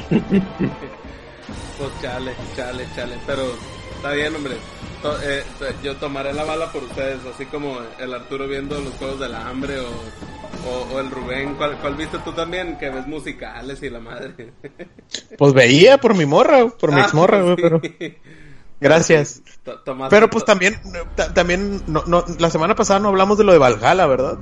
[1.80, 3.18] Pues chale, chale, chale.
[3.26, 3.44] Pero
[3.96, 4.56] está bien, hombre.
[5.24, 5.44] Eh,
[5.82, 9.80] yo tomaré la bala por ustedes, así como el Arturo viendo los Juegos del Hambre
[9.80, 11.56] o, o, el Rubén.
[11.56, 12.78] ¿Cuál, ¿Cuál, viste tú también?
[12.78, 14.36] Que ves musicales y la madre.
[15.38, 17.82] Pues veía por mi morra, por mi ah, ex morra, güey, pero...
[18.82, 19.42] Gracias.
[20.10, 20.80] Pero pues también,
[21.34, 24.38] también, no, no, la semana pasada no hablamos de lo de Valhalla, ¿verdad?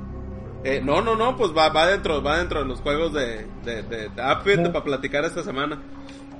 [0.64, 3.82] Eh, no, no, no, pues va, va dentro, va dentro de los juegos de, de,
[3.82, 5.80] de, para platicar esta semana.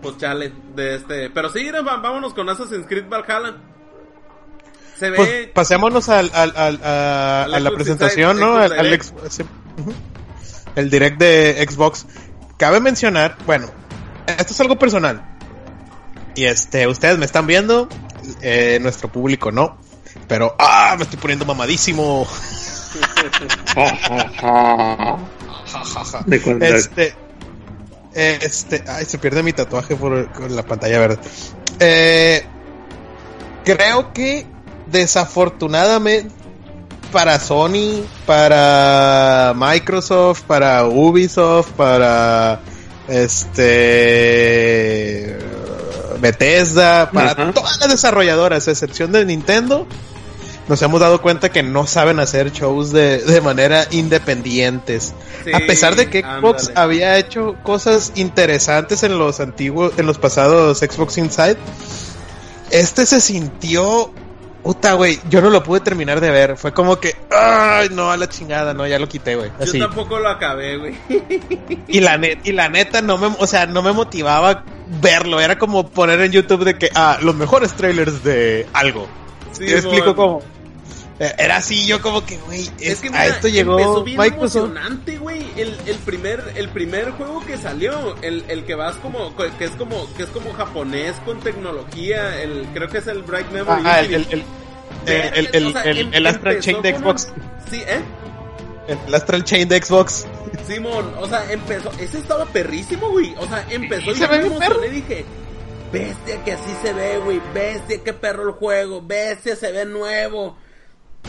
[0.03, 3.57] Pues chale, de este, pero sí, vámonos con Assassin's Creed Valhalla.
[4.97, 5.53] Se pues, ve.
[5.55, 8.57] pasémonos al, al, al, a, la presentación, ¿no?
[8.57, 9.01] Al,
[10.77, 12.07] el direct de Xbox.
[12.57, 13.69] Cabe mencionar, bueno,
[14.27, 15.37] esto es algo personal.
[16.35, 17.89] Y este, ustedes me están viendo,
[18.43, 19.79] eh, nuestro público no.
[20.27, 20.95] Pero, ¡ah!
[20.97, 22.27] Me estoy poniendo mamadísimo.
[26.61, 27.15] este,
[28.19, 31.19] este, ay, se pierde mi tatuaje por, la pantalla verde.
[31.79, 32.45] Eh,
[33.65, 34.47] creo que
[34.87, 36.35] desafortunadamente
[37.13, 42.61] para Sony, para Microsoft, para Ubisoft, para
[43.09, 43.79] este
[46.21, 49.87] Bethesda, para todas las desarrolladoras, a excepción de Nintendo,
[50.69, 55.15] nos hemos dado cuenta que no saben hacer shows de, manera independientes.
[55.53, 60.79] a pesar de que Xbox había hecho cosas interesantes en los antiguos, en los pasados
[60.79, 61.57] Xbox Inside,
[62.71, 64.13] este se sintió
[64.69, 66.59] Puta, güey, yo no lo pude terminar de ver.
[66.59, 69.51] Fue como que, ay, no, a la chingada, no, ya lo quité, güey.
[69.65, 70.95] Yo tampoco lo acabé, güey.
[71.89, 74.65] Y la, net, y la neta, no me, o sea, no me motivaba
[75.01, 75.41] verlo.
[75.41, 79.07] Era como poner en YouTube de que, ah, los mejores trailers de algo.
[79.53, 80.43] Sí, Te explico cómo.
[81.21, 85.45] Eh, era así, yo como que, güey, es, que a esto llegó bien emocionante, güey.
[85.57, 89.73] El, el, primer, el primer juego que salió, el, el que vas como, que es
[89.73, 93.83] como, que es como japonés con tecnología, el, creo que es el Bright Memory.
[93.85, 94.45] Ah, el, el,
[95.07, 97.33] el, el, el, el, Astral Chain de Xbox.
[97.69, 98.01] Sí, ¿eh?
[99.07, 100.25] El Astral Chain de Xbox.
[100.69, 103.35] Simón, o sea, empezó, ese estaba perrísimo, güey.
[103.39, 105.25] O sea, empezó y yo me emocioné y dije,
[105.93, 110.57] bestia que así se ve, güey, bestia que perro el juego, bestia se ve nuevo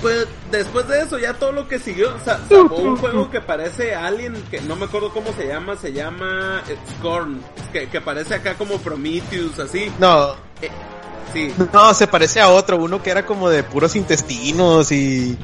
[0.01, 4.41] pues después de eso, ya todo lo que siguió, sacó un juego que parece Alien,
[4.49, 6.61] que no me acuerdo cómo se llama, se llama
[6.97, 9.91] Scorn, que, que parece acá como Prometheus, así.
[9.99, 10.33] No.
[10.61, 10.69] Eh,
[11.33, 11.53] sí.
[11.73, 15.37] No, se parece a otro, uno que era como de puros intestinos y...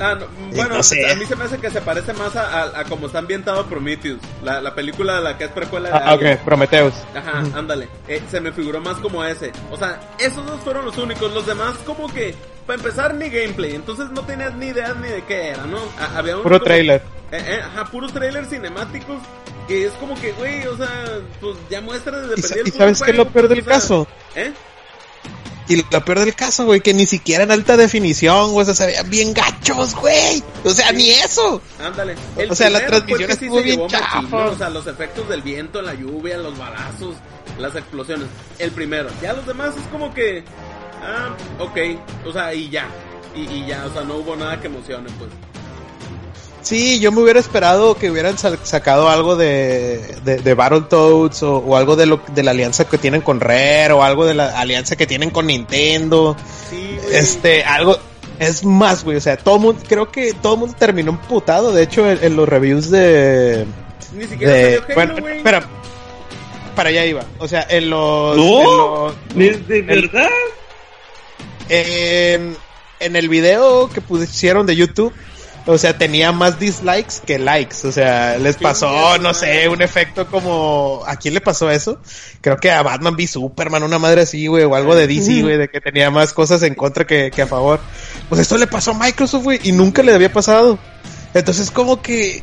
[0.00, 0.18] Ah,
[0.54, 3.64] bueno, a mí se me hace que se parece más a, a, como está ambientado
[3.66, 6.94] Prometheus, la, la, película de la que es precuela de Ah, ok, Prometheus.
[7.14, 7.88] Ajá, ándale.
[8.08, 9.52] Eh, se me figuró más como ese.
[9.70, 11.32] O sea, esos dos fueron los únicos.
[11.32, 12.34] Los demás, como que,
[12.66, 13.74] para empezar, ni gameplay.
[13.74, 15.78] Entonces no tenías ni idea ni de qué era, ¿no?
[16.16, 17.02] había un Puro trailer.
[17.32, 19.20] Eh, eh, ajá, puros trailers cinemáticos.
[19.66, 20.88] Que es como que, güey, o sea,
[21.40, 24.06] pues ya muestra desde ¿Y, ¿y sabes qué es lo peor del caso?
[24.34, 24.52] ¿Eh?
[25.66, 28.74] Y lo peor del caso, güey, que ni siquiera en alta definición, güey, o sea,
[28.74, 30.42] se veían bien gachos, güey.
[30.62, 31.62] O sea, ni eso.
[31.82, 32.16] Ándale.
[32.50, 34.46] o sea, la transmisión estuvo bien chafa.
[34.46, 37.14] O sea, los efectos del viento, la lluvia, los balazos,
[37.58, 38.28] las explosiones.
[38.58, 39.08] El primero.
[39.22, 40.44] Ya los demás es como que.
[41.04, 41.78] Ah, ok.
[42.26, 42.88] O sea, y ya.
[43.34, 45.30] Y, y ya, o sea, no hubo nada que emocione, pues.
[46.62, 51.76] Sí, yo me hubiera esperado que hubieran sacado algo de, de, de Battletoads o, o,
[51.76, 54.96] algo de, lo, de la alianza que tienen con Rare o algo de la alianza
[54.96, 56.34] que tienen con Nintendo.
[56.70, 57.98] Sí, este, algo,
[58.38, 61.82] es más, güey, o sea, todo mundo, creo que todo el mundo terminó emputado, de
[61.82, 63.66] hecho, en, los reviews de...
[64.14, 65.62] Ni siquiera de, bueno, espera,
[66.74, 68.36] para allá iba, o sea, en los...
[68.36, 69.12] ¿No?
[69.34, 70.30] ¿De, verdad?
[71.68, 72.56] En,
[73.00, 75.12] en el video que pusieron de YouTube
[75.66, 77.86] o sea, tenía más dislikes que likes.
[77.86, 81.02] O sea, les pasó, no sé, un efecto como.
[81.06, 82.00] ¿A quién le pasó eso?
[82.42, 85.56] Creo que a Batman v Superman, una madre así, güey, o algo de DC, güey,
[85.56, 87.80] de que tenía más cosas en contra que, que a favor.
[88.28, 90.78] Pues esto le pasó a Microsoft, güey, y nunca le había pasado.
[91.32, 92.42] Entonces, como que.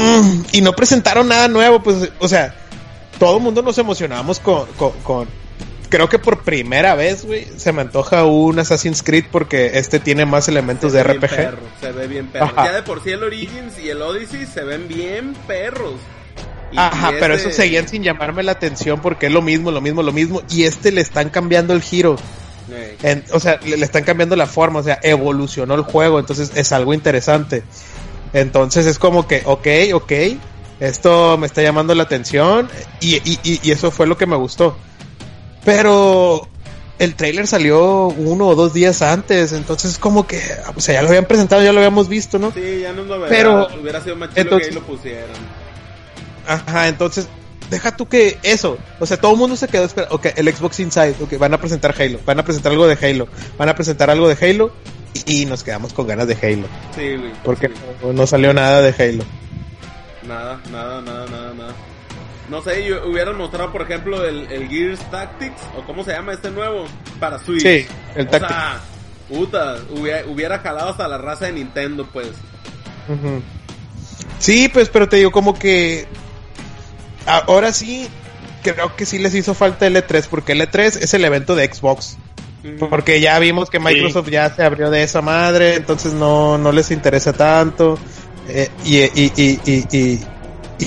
[0.00, 2.54] Mm, y no presentaron nada nuevo, pues, o sea,
[3.18, 4.66] todo el mundo nos emocionamos con,
[5.04, 5.28] con
[5.92, 10.24] creo que por primera vez, güey, se me antoja un Assassin's Creed porque este tiene
[10.24, 11.52] más elementos de RPG.
[11.82, 12.50] se ve bien perro.
[12.56, 15.96] Ya de por sí el Origins y el Odyssey se ven bien perros.
[16.74, 20.12] Ajá, pero eso seguían sin llamarme la atención porque es lo mismo, lo mismo, lo
[20.12, 20.40] mismo.
[20.48, 22.16] Y este le están cambiando el giro.
[23.34, 26.72] o sea, le, le, están cambiando la forma, o sea, evolucionó el juego, entonces es
[26.72, 27.64] algo interesante.
[28.32, 30.12] Entonces es como que, ok, ok,
[30.80, 34.74] esto me está llamando la atención y, y, y eso fue lo que me gustó.
[35.64, 36.48] Pero
[36.98, 40.40] el trailer salió uno o dos días antes, entonces como que,
[40.74, 42.52] o sea, ya lo habían presentado, ya lo habíamos visto, ¿no?
[42.52, 45.30] Sí, ya no lo Pero, hubiera sido más chido que ahí lo pusieran.
[46.46, 47.28] Ajá, entonces
[47.70, 50.80] deja tú que eso, o sea, todo el mundo se quedó esperando, ok, el Xbox
[50.80, 54.10] Inside, ok, van a presentar Halo, van a presentar algo de Halo, van a presentar
[54.10, 54.72] algo de Halo
[55.26, 56.66] y, nos quedamos con ganas de Halo.
[56.94, 57.32] Sí, güey.
[57.44, 57.70] Porque
[58.14, 59.24] No, salió nada de Halo.
[60.26, 61.74] Nada, nada, nada, nada, nada.
[62.52, 66.34] No sé, yo hubieran mostrado, por ejemplo, el, el Gears Tactics, o cómo se llama
[66.34, 66.84] este nuevo,
[67.18, 67.62] para Switch.
[67.62, 68.78] Sí, el o Sea,
[69.26, 72.28] puta, hubiera, hubiera jalado hasta la raza de Nintendo, pues.
[74.38, 76.06] Sí, pues, pero te digo, como que
[77.24, 78.06] ahora sí,
[78.62, 81.72] creo que sí les hizo falta el E3, porque el E3 es el evento de
[81.72, 82.18] Xbox.
[82.78, 86.90] Porque ya vimos que Microsoft ya se abrió de esa madre, entonces no, no les
[86.90, 87.98] interesa tanto.
[88.46, 90.20] Eh, y, y, y,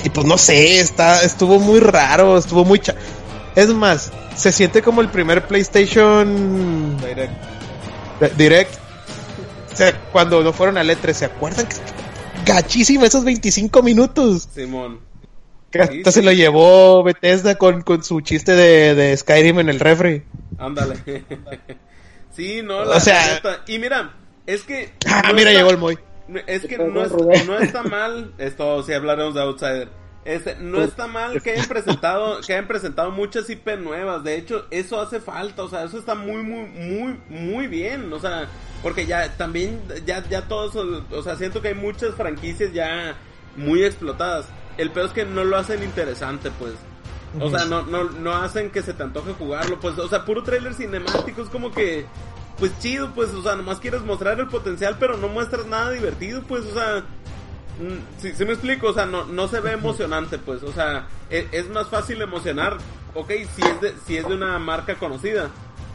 [0.03, 2.79] y, pues no sé, está, estuvo muy raro, estuvo muy...
[2.79, 2.95] Cha
[3.55, 7.33] es más, se siente como el primer PlayStation Direct.
[8.37, 8.75] Direct.
[9.71, 11.65] O sea, cuando no fueron al E3, ¿se acuerdan?
[11.67, 11.75] Que
[12.45, 14.49] gachísimo esos 25 minutos.
[14.53, 14.99] Simón.
[15.71, 20.23] Que se lo llevó Bethesda con, con su chiste de, de Skyrim en el refri.
[20.57, 20.95] Ándale.
[22.35, 24.13] sí, no, la o sea, y mira,
[24.45, 25.97] es que Ah, mira, llegó el Moy.
[26.47, 29.89] Es que no, no está mal, esto si hablaremos de Outsider.
[30.25, 34.23] Este, no pues, está mal que hayan presentado, que hayan presentado muchas IP nuevas.
[34.23, 38.11] De hecho, eso hace falta, o sea, eso está muy, muy, muy, muy bien.
[38.11, 38.47] O sea,
[38.81, 43.15] porque ya también, ya, ya todos, o sea, siento que hay muchas franquicias ya
[43.55, 44.47] muy explotadas.
[44.79, 46.73] El peor es que no lo hacen interesante, pues.
[47.39, 50.41] O sea, no, no, no hacen que se te antoje jugarlo, pues, o sea, puro
[50.41, 52.05] trailer cinemático, es como que,
[52.59, 56.41] pues chido, pues, o sea, nomás quieres mostrar el potencial, pero no muestras nada divertido,
[56.43, 57.03] pues, o sea,
[57.79, 61.45] mm, sí me explico, o sea, no, no se ve emocionante, pues, o sea, es,
[61.51, 62.77] es más fácil emocionar,
[63.13, 65.49] ok, si es de, si es de una marca conocida,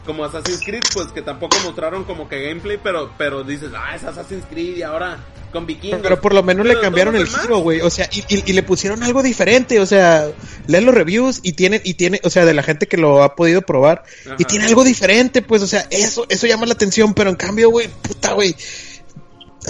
[0.05, 4.03] como Assassin's Creed, pues que tampoco mostraron como que gameplay, pero, pero dices, ah, es
[4.03, 5.17] Assassin's Creed y ahora
[5.51, 5.99] con vikingos.
[6.01, 7.81] Pero por lo menos le cambiaron el giro, güey.
[7.81, 9.79] O sea, y, y, le pusieron algo diferente.
[9.79, 10.27] O sea,
[10.67, 13.35] leen los reviews y tienen, y tiene, o sea, de la gente que lo ha
[13.35, 14.03] podido probar.
[14.37, 17.13] Y tiene algo diferente, pues, o sea, eso, eso llama la atención.
[17.13, 18.55] Pero en cambio, güey, puta, güey.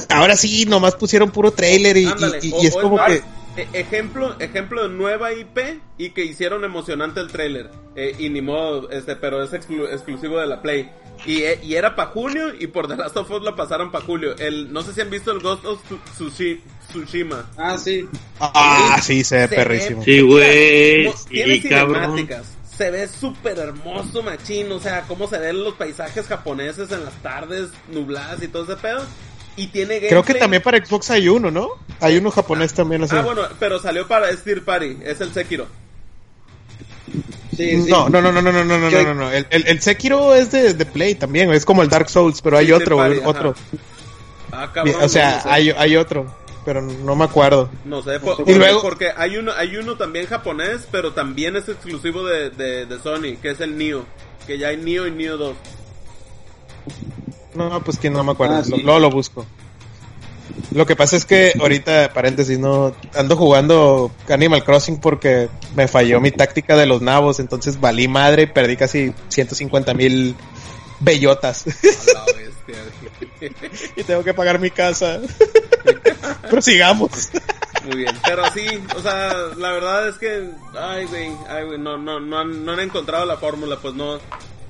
[0.10, 2.08] Ahora sí, nomás pusieron puro trailer y,
[2.42, 3.22] y, es como que.
[3.58, 7.70] E, ejemplo, ejemplo de nueva IP y que hicieron emocionante el trailer.
[7.96, 10.90] Eh, y ni modo, este, pero es exclusivo de la Play.
[11.26, 14.06] Y, eh, y era para junio y por The Last of Us la pasaron para
[14.06, 14.36] julio.
[14.38, 15.82] El, no sé si han visto el Ghost of
[16.16, 17.50] Tsushima.
[17.58, 18.08] Ah, sí.
[18.40, 20.04] Ah, sí, se ve perrísimo.
[20.04, 21.12] Sí, güey.
[21.30, 22.58] Tiene cinemáticas.
[22.76, 24.72] Se ve súper hermoso, machín.
[24.72, 28.78] O sea, cómo se ven los paisajes japoneses en las tardes nubladas y todo ese
[28.78, 29.06] pedo.
[29.56, 30.10] Y tiene gameplay.
[30.10, 31.70] Creo que también para Xbox hay uno, ¿no?
[32.00, 33.16] Hay uno japonés también así.
[33.16, 34.98] Ah, bueno, pero salió para Steel Party.
[35.04, 35.68] Es el Sekiro.
[37.88, 39.32] No, no, no, no, no, no, no, no, no, no.
[39.32, 42.58] El, el, el Sekiro es de, de, Play también, es como el Dark Souls, pero
[42.58, 43.56] hay otro, otro.
[44.52, 46.34] Ah, cabrón, o sea, hay, hay otro,
[46.66, 47.70] pero no me acuerdo.
[47.86, 48.82] No sé, y luego...
[48.82, 53.38] porque hay uno, hay uno también japonés, pero también es exclusivo de, de, de Sony,
[53.42, 54.06] que es el Neo,
[54.48, 55.56] que ya hay Neo y Neo 2.
[57.54, 59.46] No, pues que no me acuerdo, ah, luego lo busco.
[60.72, 66.20] Lo que pasa es que ahorita, paréntesis, no ando jugando Animal Crossing porque me falló
[66.22, 70.36] mi táctica de los nabos, entonces valí madre y perdí casi 150 mil
[71.00, 71.66] bellotas.
[73.96, 75.20] y tengo que pagar mi casa.
[76.50, 77.30] Pero sigamos.
[77.86, 81.98] Muy bien, pero sí, o sea, la verdad es que, ay, güey, ay, güey, no,
[81.98, 84.20] no, no, han, no han encontrado la fórmula, pues no,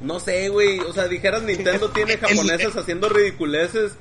[0.02, 3.94] no sé, güey, o sea, dijeras Nintendo tiene japoneses haciendo ridiculeces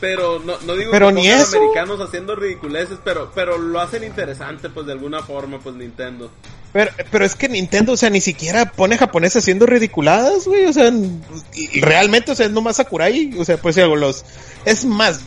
[0.00, 4.70] pero no, no digo pero que ni americanos haciendo ridiculeces, pero, pero lo hacen interesante,
[4.70, 6.30] pues de alguna forma, pues Nintendo.
[6.72, 10.72] Pero, pero es que Nintendo, o sea, ni siquiera pone japoneses haciendo ridiculadas, güey, o
[10.72, 10.90] sea,
[11.74, 14.24] realmente, o sea, es nomás Sakurai, o sea, pues algo, los,
[14.64, 15.20] es más,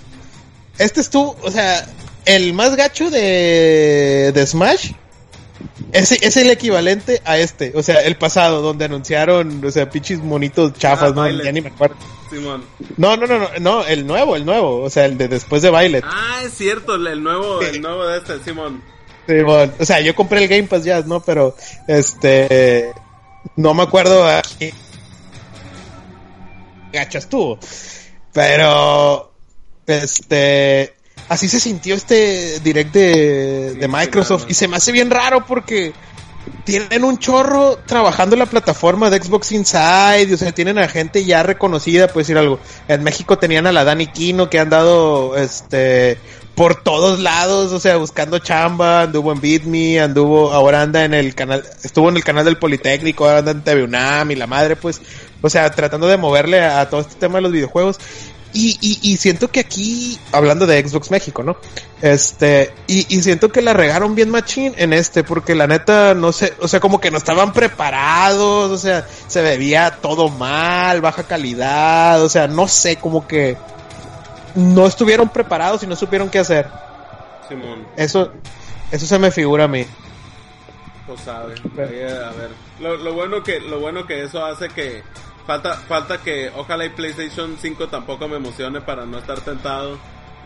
[0.80, 1.86] este es tú, o sea,
[2.26, 4.94] el más gacho de, de Smash
[5.94, 10.20] es, es el equivalente a este, o sea, el pasado, donde anunciaron, o sea, pinches
[10.20, 11.30] monitos chafas, ah, ¿no?
[11.30, 11.96] Ya ni me acuerdo.
[12.32, 12.66] Simón.
[12.98, 15.70] No, no, no, no, no, el nuevo, el nuevo, o sea, el de después de
[15.70, 16.04] Violet.
[16.06, 18.84] Ah, es cierto, el, nuevo, el nuevo de este, Simón.
[19.28, 21.22] Simón, o sea, yo compré el Game Pass ya, ¿no?
[21.22, 21.56] Pero,
[21.88, 22.92] este,
[23.56, 24.74] no me acuerdo a qué
[26.92, 27.60] gacho estuvo.
[28.34, 29.32] Pero,
[29.86, 30.96] este,
[31.30, 34.46] así se sintió este direct de, Microsoft.
[34.50, 35.94] y se me hace bien raro porque
[36.66, 41.24] tienen un chorro trabajando en la plataforma de Xbox Inside, o sea, tienen a gente
[41.24, 42.60] ya reconocida, puede decir algo.
[42.88, 46.18] En México tenían a la Dani Kino que han dado este
[46.56, 51.34] por todos lados, o sea, buscando chamba, anduvo en BitMe, anduvo, ahora anda en el
[51.34, 54.76] canal, estuvo en el canal del Politécnico, ahora anda en TV UNAM y la madre,
[54.76, 55.02] pues,
[55.42, 58.00] o sea, tratando de moverle a todo este tema de los videojuegos
[58.54, 61.58] Y, y, y, siento que aquí, hablando de Xbox México, ¿no?
[62.04, 66.32] Este, y, y, siento que la regaron bien machín en este, porque la neta, no
[66.32, 71.24] sé, o sea, como que no estaban preparados, o sea, se bebía todo mal, baja
[71.24, 73.58] calidad, o sea, no sé, como que
[74.54, 76.68] no estuvieron preparados y no supieron qué hacer.
[77.50, 77.88] Simón.
[77.98, 78.32] Eso,
[78.92, 79.86] eso se me figura a mí.
[81.08, 82.50] Pues sabe, a ver.
[82.80, 85.04] Lo, lo bueno que, lo bueno que eso hace que
[85.46, 89.98] Falta, falta que ojalá y PlayStation 5 tampoco me emocione para no estar tentado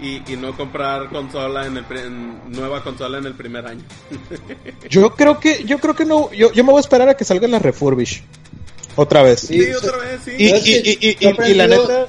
[0.01, 1.85] y, y no comprar consola en el
[2.49, 3.83] nueva consola en el primer año.
[4.89, 7.25] yo creo que yo creo que no yo, yo me voy a esperar a que
[7.25, 8.23] salga la refurbish
[8.95, 9.41] otra vez.
[9.41, 10.31] Sí, otra vez, sí.
[10.37, 12.07] Y, y, y, y, la neta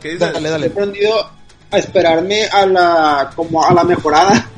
[0.00, 0.32] ¿Qué dices?
[0.32, 0.66] Dale, dale.
[0.66, 1.30] He aprendido
[1.70, 4.50] a esperarme a la como a la mejorada.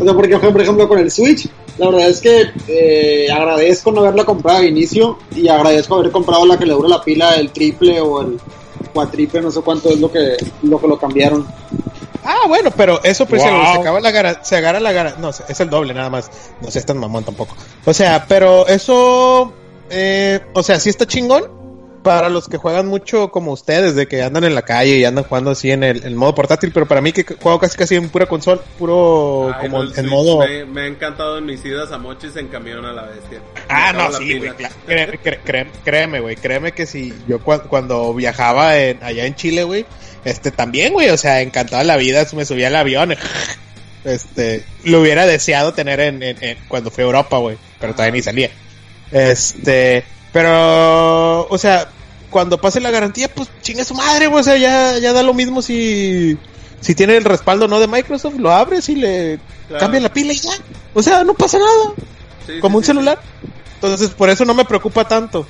[0.00, 4.00] O sea, porque por ejemplo con el Switch la verdad es que eh, agradezco no
[4.00, 7.50] haberla comprado de inicio y agradezco haber comprado la que le dura la pila, el
[7.50, 8.38] triple o el
[8.92, 11.46] cuatriple, no sé cuánto es lo que lo, que lo cambiaron.
[12.24, 15.68] Ah, bueno, pero eso pues se, acaba la se agarra la gara, no, es el
[15.68, 16.30] doble nada más,
[16.62, 17.54] no sé, es tan mamón tampoco.
[17.84, 19.52] O sea, pero eso,
[19.90, 21.50] eh, o sea, sí está chingón,
[22.04, 25.24] para los que juegan mucho como ustedes, de que andan en la calle y andan
[25.24, 28.26] jugando así en el, modo portátil, pero para mí que juego casi casi en pura
[28.26, 30.46] consola, puro como en modo...
[30.68, 33.40] Me, ha encantado en mis idas a mochis en camión a la bestia.
[33.68, 34.52] Ah, no, sí, güey,
[35.82, 39.86] créeme, güey, créeme que si yo cuando viajaba allá en Chile, güey,
[40.24, 43.16] este también, güey, o sea, encantaba la vida, me subía al avión,
[44.04, 48.50] este, lo hubiera deseado tener en, cuando fui a Europa, güey, pero todavía ni salía.
[49.10, 51.88] Este, pero, o sea,
[52.28, 55.62] cuando pase la garantía, pues chingue su madre, o sea, ya, ya da lo mismo
[55.62, 56.36] si,
[56.80, 59.38] si tiene el respaldo no de Microsoft, lo abres y le
[59.78, 60.50] cambia la pila y ya.
[60.92, 62.60] O sea, no pasa nada.
[62.60, 63.20] como un celular.
[63.76, 65.46] Entonces, por eso no me preocupa tanto.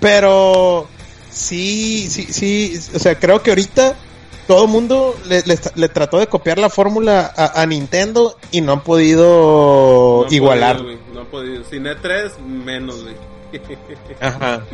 [0.00, 0.88] Pero,
[1.30, 3.94] sí, sí, sí, o sea, creo que ahorita
[4.48, 10.26] todo el mundo le, trató de copiar la fórmula a, Nintendo y no han podido
[10.28, 10.82] igualar.
[10.82, 11.62] no han podido.
[11.70, 13.14] Sin E3, menos, güey.
[14.20, 14.64] Ajá.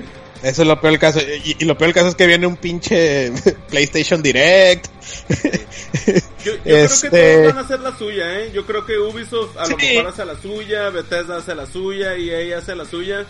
[0.42, 1.20] Eso es lo peor del caso.
[1.20, 3.30] Y, lo peor del caso es que viene un pinche
[3.68, 4.86] PlayStation Direct.
[6.44, 8.50] Yo, creo que este todos van a hacer la suya, ¿eh?
[8.52, 12.30] Yo creo que Ubisoft a lo mejor hace la suya, Bethesda hace la suya y
[12.30, 13.26] ella hace la suya.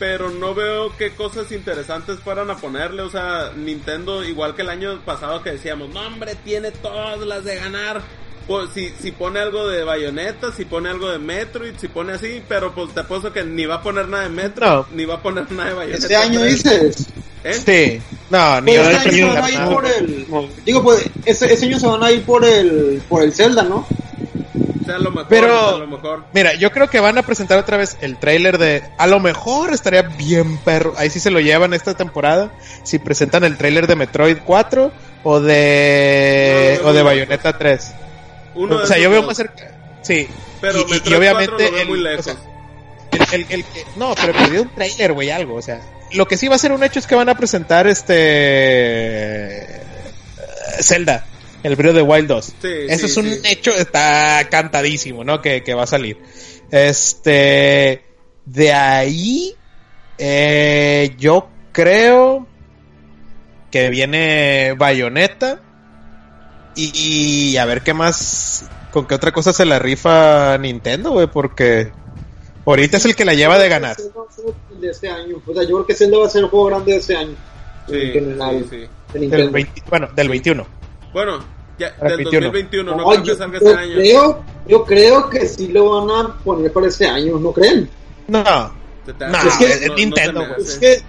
[0.00, 3.02] Pero no veo qué cosas interesantes fueran a ponerle.
[3.02, 7.44] O sea, Nintendo, igual que el año pasado que decíamos, no hombre, tiene todas las
[7.44, 8.02] de ganar
[8.48, 12.42] pues, si, si pone algo de Bayonetta, si pone algo de Metroid, si pone así,
[12.48, 15.22] pero pues te apuesto que ni va a poner nada de Metroid, ni va a
[15.22, 16.02] poner nada de Bayonetta.
[16.02, 17.06] Este año dices.
[17.44, 17.52] ¿Eh?
[17.52, 20.26] Sí, no, ni pues este año se van a ir por el.
[20.64, 23.86] Digo, pues ese, ese año se van a ir por el, por el Zelda, ¿no?
[24.88, 26.24] a lo mejor, pero, a lo mejor.
[26.32, 29.74] mira, yo creo que van a presentar otra vez el trailer de, a lo mejor
[29.74, 32.50] estaría bien perro, ahí sí se lo llevan esta temporada,
[32.84, 34.90] si presentan el trailer de Metroid 4
[35.24, 37.92] o de, o de Bayonetta 3
[38.58, 39.98] o sea, yo veo más cerca.
[40.02, 40.28] Sí.
[40.60, 41.84] Pero y, obviamente.
[41.86, 42.36] muy lejos.
[43.32, 43.64] el, el,
[43.96, 45.54] no, pero perdió un trailer, güey, algo.
[45.54, 45.80] O sea,
[46.12, 49.82] lo que sí va a ser un hecho es que van a presentar este.
[50.80, 51.26] Zelda,
[51.62, 52.54] el brillo de Wild 2.
[52.88, 55.40] Eso es un hecho, está cantadísimo, ¿no?
[55.40, 56.18] Que, que va a salir.
[56.70, 58.02] Este.
[58.44, 59.54] De ahí.
[60.20, 62.46] Eh, yo creo
[63.70, 65.60] que viene Bayonetta
[66.78, 71.90] y, a ver qué más, con qué otra cosa se la rifa Nintendo, güey, porque
[72.64, 73.96] ahorita es el que la lleva de ganar.
[74.80, 75.42] De este año.
[75.46, 77.34] O sea, yo creo que Zelda va a ser el juego grande de este año.
[77.88, 78.12] Sí,
[78.70, 79.50] sí, del
[79.88, 80.66] bueno, del 21.
[81.12, 81.38] Bueno,
[81.78, 83.94] ya, del 2021, no, creo que salga este año.
[83.94, 87.88] Creo, yo creo que sí lo van a poner para este año, ¿no creen?
[88.28, 91.02] No, no, es que, Nintendo, es que,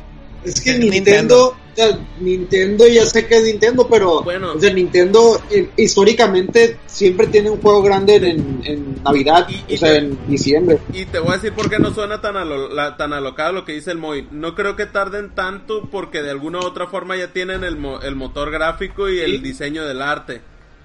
[0.46, 5.70] es que Nintendo Nintendo ya sé que es Nintendo, pero bueno, o sea, Nintendo eh,
[5.78, 10.80] históricamente siempre tiene un juego grande en, Navidad, o sea, en diciembre.
[10.94, 12.36] Y te voy a decir por qué no suena tan,
[12.76, 14.28] la, tan alocado lo que dice el Moy.
[14.32, 18.16] No creo que tarden tanto porque de alguna u otra forma ya tienen el, el
[18.16, 20.42] motor gráfico y el diseño del arte.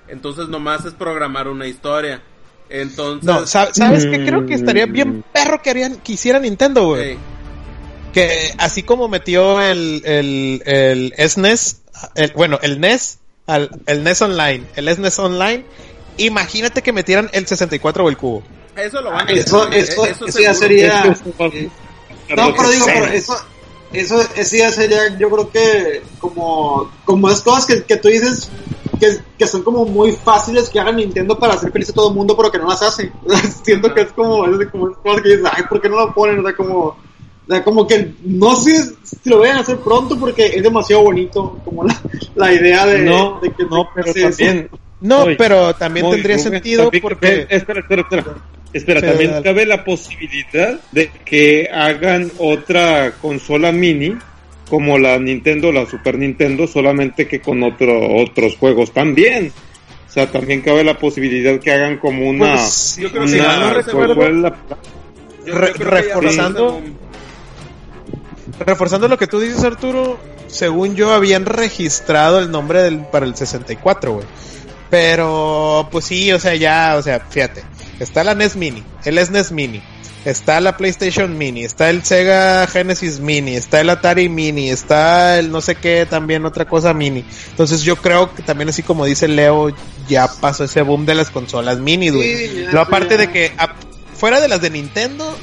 [0.09, 2.23] Entonces nomás es programar una historia.
[2.69, 3.25] Entonces...
[3.25, 4.25] No, ¿sabes qué?
[4.25, 7.19] Creo que estaría bien perro que, harían, que hiciera Nintendo, güey
[8.15, 11.83] que así como metió el, el, el SNES,
[12.15, 15.65] el, bueno, el NES, al, el NES Online, el SNES Online,
[16.17, 18.45] imagínate que metieran el 64 o el cubo.
[18.77, 21.05] Eso lo van a Eso, eso, eso, ya sería...
[21.05, 23.37] no, pero digo, pero eso,
[23.93, 28.49] eso, eso ya sería, yo creo que como, como es cosas que, que tú dices
[29.01, 32.15] que, que, son como muy fáciles que hagan Nintendo para hacer feliz a todo el
[32.15, 33.13] mundo, pero que no las hacen.
[33.65, 36.39] Siento que es como, es como cosas que dices, ay, ¿por qué no lo ponen?
[36.39, 36.97] O sea, como,
[37.47, 38.73] O sea, como que no sé
[39.03, 42.01] si lo vayan a hacer pronto porque es demasiado bonito, como la,
[42.37, 44.69] la idea de, No, de que no, pero también.
[45.01, 47.27] No, Oye, pero también tendría sentido también porque...
[47.47, 48.25] cabe- espera, espera, espera.
[48.73, 49.45] Espera, Pero también dale.
[49.45, 54.17] cabe la posibilidad de que hagan otra consola mini
[54.69, 59.53] como la Nintendo, la Super Nintendo, solamente que con otro, otros juegos también.
[60.09, 62.55] O sea, también cabe la posibilidad que hagan como una...
[62.55, 65.73] Pues, Yo creo una que si no pues, recuerdo, ¿cuál es la- yo- yo Re-
[65.73, 66.83] creo que ya reforzando-
[68.61, 73.35] Reforzando lo que tú dices, Arturo, según yo habían registrado el nombre del, para el
[73.37, 74.27] 64, güey.
[74.91, 77.65] Pero, pues sí, o sea, ya, o sea, fíjate.
[77.99, 79.83] Está la NES Mini, el SNES Mini,
[80.25, 85.51] está la PlayStation Mini, está el Sega Genesis Mini, está el Atari Mini, está el
[85.53, 87.25] no sé qué, también otra cosa Mini.
[87.51, 89.73] Entonces yo creo que también así como dice Leo,
[90.09, 92.37] ya pasó ese boom de las consolas Mini, güey.
[92.49, 93.75] Sí, Lo aparte de que, a-
[94.17, 95.37] fuera de las de Nintendo,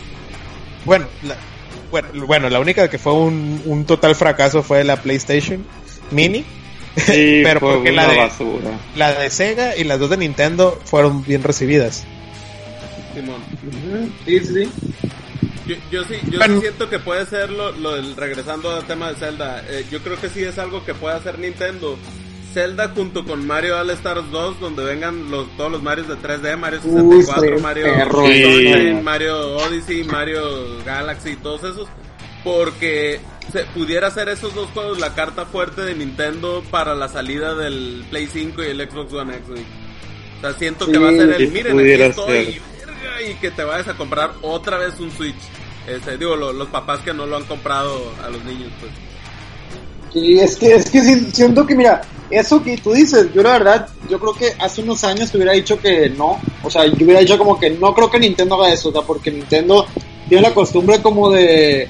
[0.86, 1.36] bueno, la,
[1.92, 5.64] bueno, bueno, la única que fue un, un total fracaso fue la PlayStation
[6.10, 6.44] Mini.
[6.96, 8.72] Sí, pero fue porque una la de, basura.
[8.96, 12.04] la de Sega y las dos de Nintendo fueron bien recibidas.
[13.14, 13.42] Simón.
[14.26, 14.70] Sí, sí, sí.
[15.68, 16.56] Yo, yo sí, yo Bueno.
[16.56, 20.02] sí siento que puede ser lo, lo del, regresando al tema de Zelda, eh, yo
[20.02, 21.98] creo que sí es algo que puede hacer Nintendo.
[22.54, 26.58] Zelda junto con Mario All Stars 2, donde vengan los, todos los Marios de 3D,
[26.58, 29.04] Mario Uy, 64, estaría Mario perro, Sunshine, sí.
[29.04, 30.44] Mario Odyssey, Mario
[30.86, 31.88] Galaxy, todos esos.
[32.44, 33.20] Porque
[33.52, 38.04] se pudiera hacer esos dos juegos la carta fuerte de Nintendo para la salida del
[38.10, 39.48] Play 5 y el Xbox One X.
[39.50, 39.62] güey.
[40.38, 42.62] O sea, siento que Sí, va a ser el, miren, aquí estoy,
[43.30, 45.36] y que te vayas a comprar otra vez un Switch.
[45.88, 48.92] Este, digo, lo- los papás que no lo han comprado a los niños, pues.
[50.14, 52.02] Sí, es que, es que sí- siento que, mira,
[52.32, 55.54] eso que tú dices, yo la verdad, yo creo que hace unos años te hubiera
[55.54, 56.40] dicho que no.
[56.64, 59.02] O sea, yo hubiera dicho como que no creo que Nintendo haga eso, o sea,
[59.02, 59.86] porque Nintendo
[60.28, 61.88] tiene la costumbre como de,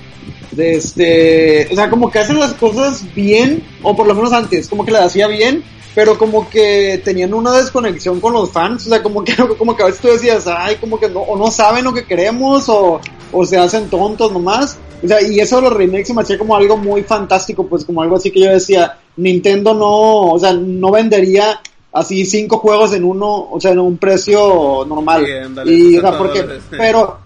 [0.58, 4.84] este, o sea, como que hacen las cosas bien, o por lo menos antes, como
[4.84, 5.64] que las hacía bien,
[5.94, 9.84] pero como que tenían una desconexión con los fans, o sea, como que, como que
[9.84, 13.00] a veces tú decías, ay, como que no, o no saben lo que queremos, o,
[13.32, 14.78] o se hacen tontos nomás.
[15.04, 17.86] O sea, y eso de los remakes se me hacía como algo muy fantástico, pues
[17.86, 21.60] como algo así que yo decía, Nintendo no, o sea, no vendería
[21.92, 25.26] así cinco juegos en uno, o sea, en un precio normal.
[25.66, 26.64] Y, o 60 sea, porque, dólares.
[26.70, 27.20] pero,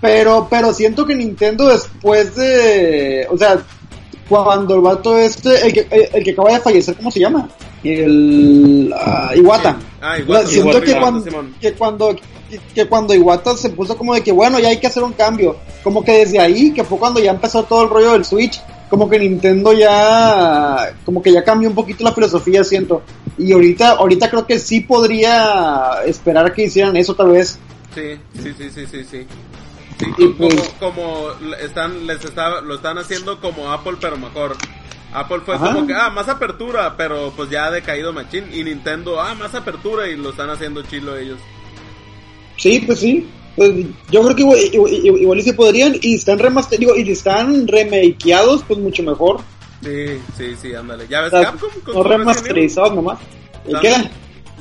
[0.00, 3.58] pero, pero siento que Nintendo después de, o sea,
[4.28, 7.48] cuando el vato este, el que, el, el que acaba de fallecer, ¿cómo se llama?
[7.84, 9.76] El ah, Iwata.
[10.00, 10.40] Ah, O igual.
[10.42, 11.54] sea, siento Iwata, que, Iwata, cuando, Simón.
[11.60, 12.16] que cuando
[12.50, 15.12] que, que cuando Iwata se puso como de que bueno ya hay que hacer un
[15.12, 18.60] cambio como que desde ahí que fue cuando ya empezó todo el rollo del Switch
[18.88, 23.02] como que Nintendo ya como que ya cambió un poquito la filosofía siento
[23.36, 27.58] y ahorita ahorita creo que sí podría esperar que hicieran eso tal vez
[27.94, 28.02] Sí,
[28.42, 29.26] sí, sí, sí, sí, sí.
[29.98, 31.28] Sí, Y como, pues- como
[31.60, 34.56] están, les está, lo están haciendo como Apple, pero mejor.
[35.12, 35.72] Apple fue Ajá.
[35.72, 38.44] como que, ah, más apertura, pero pues ya ha decaído machín.
[38.52, 41.38] Y Nintendo, ah, más apertura y lo están haciendo chilo ellos.
[42.58, 43.70] sí pues sí pues
[44.10, 47.10] yo creo que igual, igual, igual- igual y se podrían y están remaster digo, y
[47.10, 49.40] están remakeados pues mucho mejor
[49.82, 51.06] Sí, sí, sí, ándale.
[51.08, 53.18] Ya ves O sea, Capcom con no remasterizados nomás
[53.66, 53.94] ¿Y qué?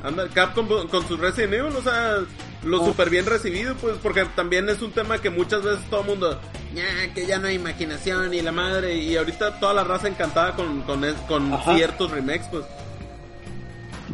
[0.04, 2.20] Anda, Capcom con su Resident Evil, o sea,
[2.66, 6.08] lo super bien recibido, pues, porque también es un tema que muchas veces todo el
[6.08, 6.40] mundo,
[6.74, 10.56] ya, que ya no hay imaginación y la madre, y ahorita toda la raza encantada
[10.56, 12.66] con, con, con ciertos remakes, pues.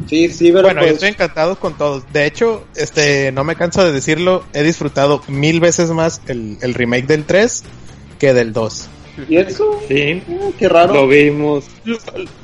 [0.06, 2.04] sí sí pero Bueno, yo pues, estoy encantado con todos.
[2.12, 6.74] De hecho, este, no me canso de decirlo, he disfrutado mil veces más el, el
[6.74, 7.64] remake del 3
[8.18, 8.88] que del 2.
[9.28, 9.78] ¿Y eso?
[9.88, 11.64] Sí, Ah, qué raro lo vimos.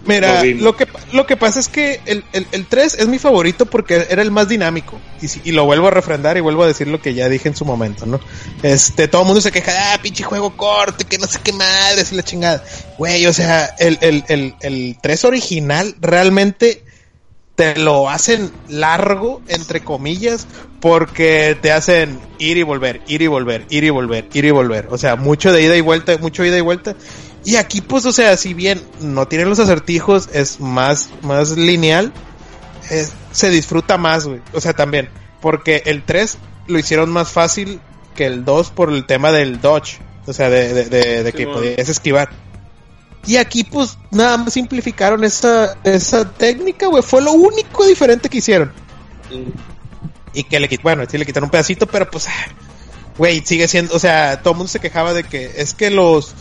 [0.05, 0.63] Mira, Lo vimos.
[0.63, 4.07] lo que, lo que pasa es que el, el, el 3 es mi favorito porque
[4.11, 5.01] era el más dinámico.
[5.21, 7.49] Y, si- y lo vuelvo a refrendar y vuelvo a decir lo que ya dije
[7.49, 8.21] en su momento, ¿no?
[8.63, 12.01] Este, todo el mundo se queja, ah, pinche juego corto, que no sé qué madre,
[12.01, 12.63] es la chingada.
[12.97, 16.85] Güey, o sea, el, el, el, el 3 original realmente
[17.59, 20.47] te lo hacen largo, entre comillas,
[20.79, 24.87] porque te hacen ir y volver, ir y volver, ir y volver, ir y volver.
[24.93, 26.95] O sea, mucho de ida y vuelta, mucho ida y vuelta.
[27.45, 32.13] Y aquí, pues, o sea, si bien no tiene los acertijos, es más, más lineal,
[32.91, 34.41] es- se disfruta más, güey.
[34.53, 35.09] O sea, también,
[35.41, 36.39] porque el 3
[36.69, 37.81] lo hicieron más fácil
[38.15, 39.99] que el 2 por el tema del dodge.
[40.27, 42.31] O sea, de, de, de- de que podías esquivar.
[43.29, 47.03] Y aquí, pues, nada más simplificaron esa, esa técnica, güey.
[47.03, 48.73] Fue lo único diferente que hicieron.
[50.33, 52.27] Y que le quitaron, bueno, sí le quitaron un pedacito, pero pues,
[53.19, 56.33] güey, sigue siendo, o sea, todo el mundo se quejaba de que es que los,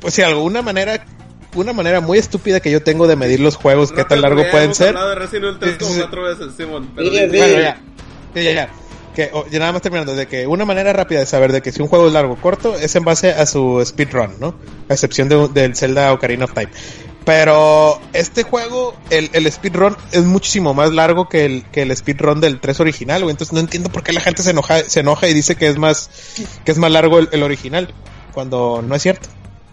[0.00, 1.06] pues, de alguna manera,
[1.54, 4.74] una manera muy estúpida que yo tengo de medir los juegos, qué tan largo pueden
[4.74, 4.88] ser.
[4.88, 6.00] hablado de Resident Evil 3 como Sí, sí.
[6.02, 6.90] cuatro veces, Simón.
[6.94, 7.36] Pero Sí, sí, sí.
[7.38, 7.80] Bueno, ya.
[8.34, 8.68] Sí, ya, ya.
[9.18, 11.72] Que, oh, ya nada más terminando, de que una manera rápida de saber de que
[11.72, 14.54] si un juego es largo o corto es en base a su speedrun, ¿no?
[14.88, 16.68] A excepción de, del Zelda Ocarina of Time.
[17.24, 22.40] Pero este juego, el, el speedrun es muchísimo más largo que el, que el speedrun
[22.40, 23.32] del 3 original, güey.
[23.32, 25.78] Entonces no entiendo por qué la gente se enoja, se enoja y dice que es
[25.78, 26.10] más,
[26.64, 27.92] que es más largo el, el original,
[28.32, 29.28] cuando no es cierto.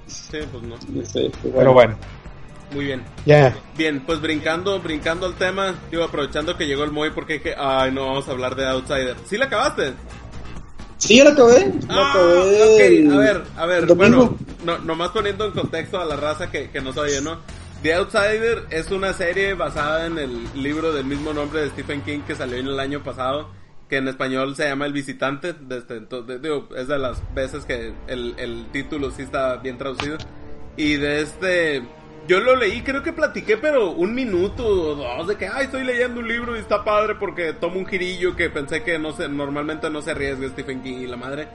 [0.07, 0.75] Sí, pues no.
[1.05, 1.97] Sí, Pero bueno,
[2.71, 3.03] Muy bien.
[3.25, 3.55] ya.
[3.77, 7.91] Bien, pues brincando, brincando al tema, digo, aprovechando que llegó el Moy porque que, ay,
[7.91, 9.15] no vamos a hablar de Outsider.
[9.25, 9.93] ¿Sí la acabaste?
[10.97, 11.65] Sí, ya lo acabé.
[11.87, 13.07] Lo Ah, acabé.
[13.11, 16.81] a ver, a ver, bueno, no, nomás poniendo en contexto a la raza que, que
[16.81, 17.39] nos oye, ¿no?
[17.83, 22.21] The Outsider es una serie basada en el libro del mismo nombre de Stephen King
[22.25, 23.49] que salió en el año pasado,
[23.89, 27.93] que en español se llama El Visitante, desde entonces, digo, es de las veces que
[28.07, 30.17] el, el título sí está bien traducido.
[30.77, 31.83] Y de este,
[32.27, 35.83] yo lo leí, creo que platiqué, pero un minuto o dos de que, ay, estoy
[35.83, 39.27] leyendo un libro y está padre porque tomo un girillo que pensé que no se,
[39.29, 41.47] normalmente no se arriesga Stephen King y la madre.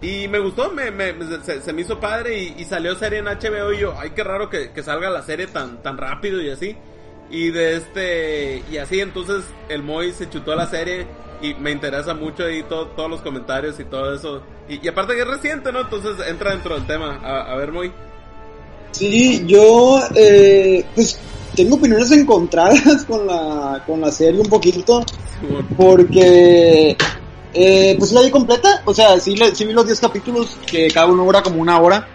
[0.00, 3.28] Y me gustó, me, me- se, se me hizo padre y, y salió serie en
[3.28, 6.50] HBO y yo, ay, qué raro que, que salga la serie tan, tan rápido y
[6.50, 6.76] así.
[7.30, 11.06] Y de este, y así entonces el Moy se chutó la serie
[11.40, 14.42] y me interesa mucho ahí todo, todos los comentarios y todo eso.
[14.68, 15.80] Y, y aparte que es reciente, ¿no?
[15.80, 17.18] Entonces entra dentro del tema.
[17.22, 17.92] A, a ver, Moy.
[18.96, 21.18] Sí, yo eh, pues
[21.54, 25.04] tengo opiniones encontradas con la, con la serie un poquito,
[25.76, 26.96] porque
[27.52, 31.08] eh, pues la vi completa, o sea, sí, sí vi los 10 capítulos, que cada
[31.08, 32.08] uno dura como una hora,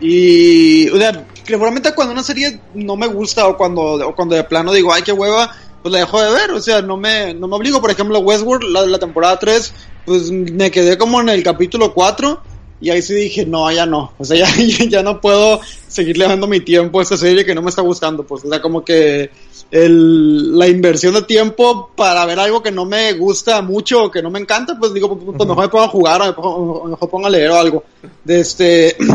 [0.00, 4.42] y, o sea, probablemente cuando una serie no me gusta o cuando, o cuando de
[4.42, 7.46] plano digo, ay, qué hueva, pues la dejo de ver, o sea, no me, no
[7.46, 9.72] me obligo, por ejemplo, Westworld, la, la temporada 3,
[10.04, 12.42] pues me quedé como en el capítulo 4,
[12.80, 14.12] y ahí sí dije, no, ya no.
[14.18, 17.62] O sea, ya, ya no puedo seguirle dando mi tiempo a esta serie que no
[17.62, 18.24] me está gustando.
[18.24, 19.30] Pues, o sea, como que
[19.70, 24.22] el, la inversión de tiempo para ver algo que no me gusta mucho o que
[24.22, 27.30] no me encanta, pues digo, pues, mejor me pongo a jugar o mejor pongo a
[27.30, 27.84] leer o algo.
[28.24, 28.96] De este.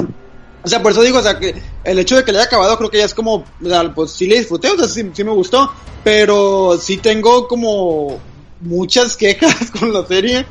[0.63, 2.77] O sea, por eso digo, o sea, que el hecho de que le haya acabado
[2.77, 5.23] creo que ya es como, o sea, pues sí le disfruté, o sea, sí, sí
[5.23, 5.71] me gustó,
[6.03, 8.19] pero sí tengo como
[8.59, 10.45] muchas quejas con la serie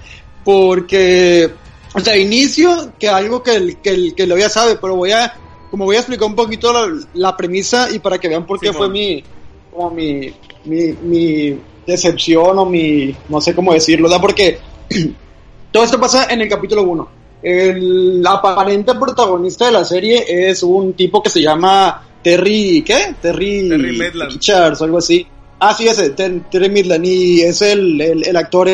[0.45, 1.51] porque,
[1.95, 5.13] o sea, inicio que algo que el que, el, que lo ya sabe, pero voy
[5.13, 5.35] a,
[5.71, 8.73] como voy a explicar un poquito la, la premisa y para que vean por qué
[8.73, 9.25] fue mi,
[9.73, 10.33] como mi,
[10.65, 14.21] mi, mi decepción o mi, no sé cómo decirlo, ¿verdad?
[14.21, 14.59] Porque
[15.73, 17.09] todo esto pasa en el capítulo 1.
[17.43, 23.15] El aparente protagonista de la serie es un tipo que se llama Terry, ¿qué?
[23.21, 24.33] Terry, Terry Maitland.
[24.33, 25.27] Richards algo así.
[25.59, 28.69] Ah, sí, ese, Ter- Terry Midland, y es el, el, el actor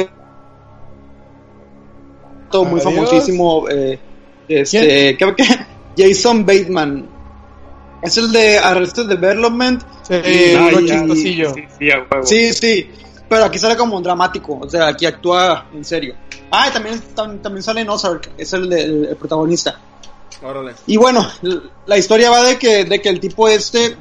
[2.65, 2.95] eh, muy Adiós.
[2.95, 3.99] famosísimo, eh,
[4.49, 5.45] este, creo que
[5.97, 7.09] Jason Bateman.
[8.03, 9.83] Es el de Arrested Development.
[10.03, 11.55] Sí, y- chistosillo.
[12.23, 12.91] Sí, sí,
[13.29, 16.15] pero aquí sale como un dramático, o sea, aquí actúa en serio.
[16.51, 19.81] Ah, también, tam- también sale en Ozark, es el, protagonista.
[20.43, 20.75] Órale.
[20.87, 21.27] Y bueno,
[21.87, 23.97] la historia va de que, de que el tipo este,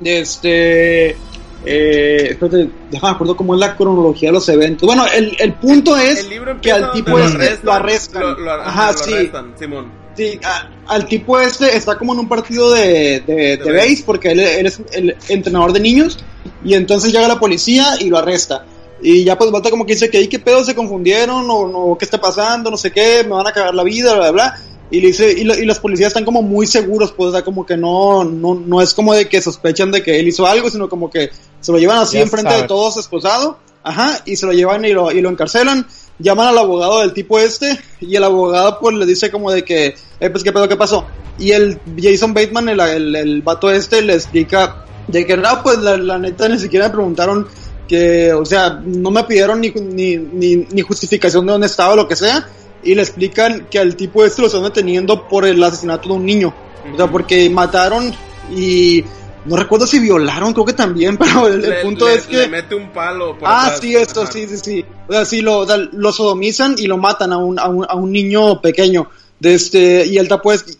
[0.00, 1.16] de este,
[1.64, 4.86] eh, espérate, déjame acuerdo cómo es la cronología de los eventos.
[4.86, 8.22] Bueno, el, el punto es El libro que al tipo lo este arrestan, lo arrestan.
[8.22, 9.12] lo- lo- Ajá, lo sí.
[9.14, 10.02] arrestan, Simón.
[10.16, 14.32] Sí, a- al tipo este está como en un partido de, de, de base porque
[14.32, 16.18] él, él es el entrenador de niños
[16.64, 18.66] y entonces llega la policía y lo arresta.
[19.04, 21.98] Y ya pues Bata como que dice que ahí qué pedo se confundieron o, o
[21.98, 24.62] qué está pasando, no sé qué, me van a cagar la vida, bla, bla, bla.
[24.92, 27.42] Y, le dice, y, lo- y los policías están como muy seguros, pues, o sea,
[27.42, 30.70] como que no, no, no es como de que sospechan de que él hizo algo,
[30.70, 31.30] sino como que
[31.60, 34.92] se lo llevan así Ya enfrente de todos esposado, ajá, y se lo llevan y
[34.92, 35.86] lo, y lo encarcelan,
[36.18, 39.94] llaman al abogado del tipo este, y el abogado pues le dice como de que,
[40.20, 41.06] eh, pues qué pedo, qué pasó.
[41.38, 45.78] Y el Jason Bateman, el, el, el vato este, le explica de que no, pues
[45.78, 47.48] la, la neta ni siquiera me preguntaron
[47.88, 51.96] que, o sea, no me pidieron ni, ni, ni, ni justificación de dónde estaba o
[51.96, 52.46] lo que sea,
[52.82, 56.26] y le explican que al tipo este lo están deteniendo por el asesinato de un
[56.26, 56.54] niño.
[56.92, 58.12] O sea, porque mataron
[58.50, 59.04] y
[59.44, 62.36] no recuerdo si violaron, creo que también, pero el, punto le- es que...
[62.38, 63.80] Le mete un palo por Ah, atrás.
[63.80, 64.32] sí, esto, Ajá.
[64.32, 64.84] sí, sí, sí.
[65.08, 67.84] O sea, sí, lo, o sea, lo sodomizan y lo matan a un, a un,
[67.88, 69.08] a un niño pequeño.
[69.40, 70.28] De este, y el,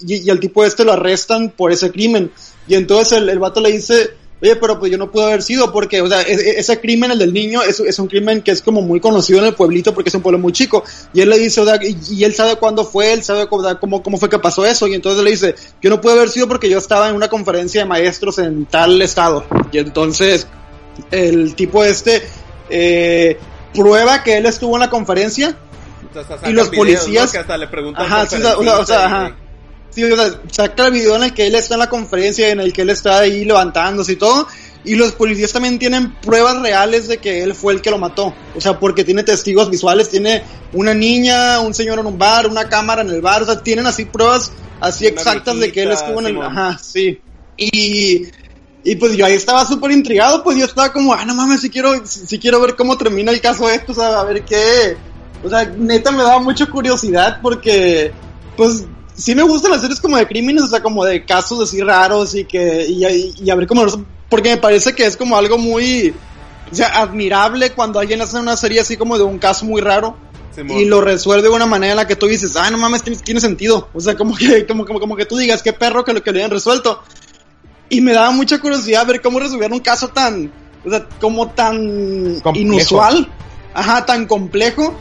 [0.07, 2.31] y, y el tipo este lo arrestan por ese crimen.
[2.69, 4.11] Y entonces el, el vato le dice,
[4.43, 7.13] oye, pero pues yo no pude haber sido porque, o sea, e- e- ese crimen,
[7.13, 9.95] el del niño, es, es un crimen que es como muy conocido en el pueblito
[9.95, 10.83] porque es un pueblo muy chico.
[11.15, 13.79] Y él le dice, o sea, y, y él sabe cuándo fue, él sabe cómo,
[13.79, 14.87] cómo, cómo fue que pasó eso.
[14.89, 17.81] Y entonces le dice, yo no pude haber sido porque yo estaba en una conferencia
[17.83, 19.45] de maestros en tal estado.
[19.71, 20.47] Y entonces
[21.11, 22.23] el tipo este
[22.69, 23.39] eh,
[23.75, 25.57] prueba que él estuvo en la conferencia.
[26.47, 27.33] Y los videos, policías- ¿no?
[27.33, 29.37] Que hasta le preguntan Ajá, sí, o sea, o sea, ajá.
[29.95, 32.61] Sí, o sea, saca el video en el que él está en la conferencia, en
[32.61, 34.49] el que él está ahí levantándose y todo.
[34.85, 38.35] y los policías también tienen pruebas reales de que él fue el que lo mató.
[38.57, 42.69] O sea, porque tiene testigos visuales, tiene una niña, un señor en un bar, una
[42.69, 46.21] cámara en el bar, o sea, tienen así pruebas así exactas de que él estuvo
[46.21, 46.43] en el...
[46.43, 47.21] Ajá, sí.
[47.57, 48.27] Y,
[48.83, 51.71] y pues yo ahí estaba súper intrigado, pues yo estaba como, ah, no mames, si
[51.71, 54.97] quiero, si, quiero ver cómo termina el caso esto, o sea, a ver qué...
[55.45, 58.13] O sea, neta me daba mucha curiosidad porque,
[58.57, 58.85] pues,
[59.15, 62.35] sí me gustan las series como de crímenes, o sea, como de casos así raros
[62.35, 63.87] y que, y, y, a ver cómo
[64.29, 66.15] porque me parece que es como algo muy,
[66.71, 70.17] o sea, admirable cuando alguien hace una serie así como de un caso muy raro.
[70.57, 73.19] y lo resuelve de una manera en la que tú dices, ah, no mames, tiene,
[73.19, 73.89] tiene sentido.
[73.93, 76.33] O sea, como que, como, como, como que tú digas, qué perro que lo que
[76.33, 77.03] le hayan resuelto.
[77.91, 80.51] Y me daba mucha curiosidad ver cómo resolvieron un caso tan,
[80.83, 83.31] o sea, como tan inusual,
[83.75, 84.95] ajá, tan complejo.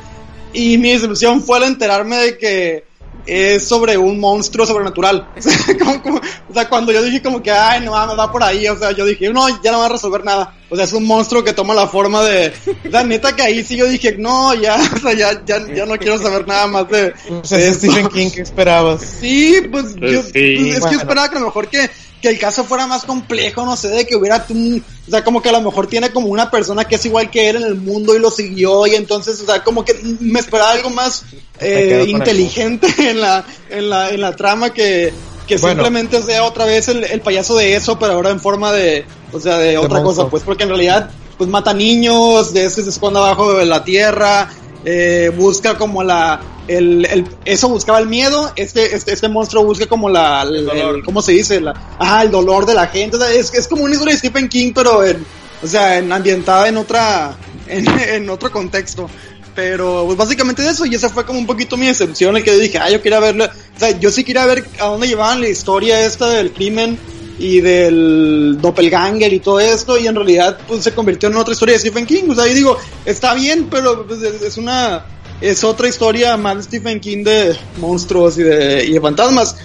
[0.52, 2.91] Y mi decepción fue al enterarme de que
[3.26, 5.28] es sobre un monstruo sobrenatural.
[6.50, 8.92] o sea, cuando yo dije como que, ay, no, me va por ahí, o sea,
[8.92, 10.56] yo dije, no, ya no va a resolver nada.
[10.70, 12.54] O sea, es un monstruo que toma la forma de...
[12.86, 15.98] La neta que ahí sí yo dije, no, ya, o sea, ya, ya, ya no
[15.98, 17.14] quiero saber nada más de...
[17.30, 19.02] O sea, Stephen King, ¿qué esperabas?
[19.02, 21.90] Sí, pues, yo, pues, es que esperaba que a lo mejor que
[22.22, 25.42] que el caso fuera más complejo, no sé, de que hubiera un, o sea, como
[25.42, 27.76] que a lo mejor tiene como una persona que es igual que él en el
[27.76, 31.24] mundo y lo siguió y entonces, o sea, como que me esperaba algo más
[31.60, 35.12] eh, inteligente en la, en la, en la trama que,
[35.48, 39.04] que simplemente sea otra vez el, el, payaso de eso, pero ahora en forma de,
[39.34, 42.90] o sea, de, otra cosa, pues porque en realidad, pues mata niños, de ese se
[42.90, 44.50] esconde abajo de la tierra,
[44.86, 46.40] eh, busca como la
[46.78, 51.22] el, el, eso buscaba el miedo, este, este, este monstruo busca como la, el, ¿cómo
[51.22, 51.60] se dice?
[51.60, 54.72] La, ajá, el dolor de la gente, es, es como una historia de Stephen King,
[54.74, 55.26] pero en,
[55.62, 57.36] o sea, en, ambientada en otra,
[57.68, 59.10] en, en otro contexto.
[59.54, 62.78] Pero pues básicamente eso, y esa fue como un poquito mi decepción, el que dije,
[62.78, 66.06] ah, yo quería verlo, o sea, yo sí quería ver a dónde llevaban la historia
[66.06, 66.98] esta del crimen
[67.38, 71.74] y del doppelganger y todo esto, y en realidad pues se convirtió en otra historia
[71.74, 75.06] de Stephen King, o sea, y digo, está bien, pero pues, es una
[75.42, 79.56] es otra historia más de Stephen King de monstruos y de, y de fantasmas.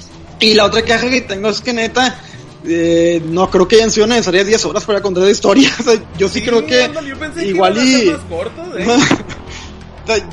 [0.41, 2.21] Y la otra queja que tengo es que neta,
[2.67, 5.71] eh, no creo que hayan sido necesarias 10 horas para contar la historia.
[6.19, 6.91] yo sí, creo que
[7.45, 8.13] igual y...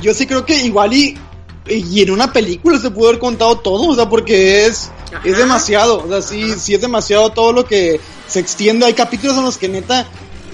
[0.00, 1.18] yo sí creo que igual y,
[1.68, 4.90] y en una película se pudo haber contado todo, o sea, porque es,
[5.24, 8.86] es demasiado, o sea, sí, sí es demasiado todo lo que se extiende.
[8.86, 10.06] Hay capítulos en los que neta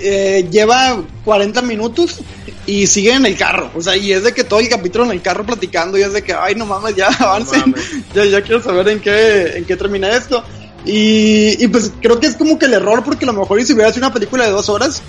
[0.03, 2.19] eh, lleva 40 minutos
[2.67, 3.71] y sigue en el carro.
[3.75, 6.13] O sea, y es de que todo el capítulo en el carro platicando y es
[6.13, 7.75] de que, ay, no mames, ya avancen.
[8.15, 10.43] ya, ya quiero saber en qué, en qué termina esto.
[10.85, 13.75] Y, y pues creo que es como que el error porque a lo mejor si
[13.75, 15.03] hubiera sido una película de dos horas,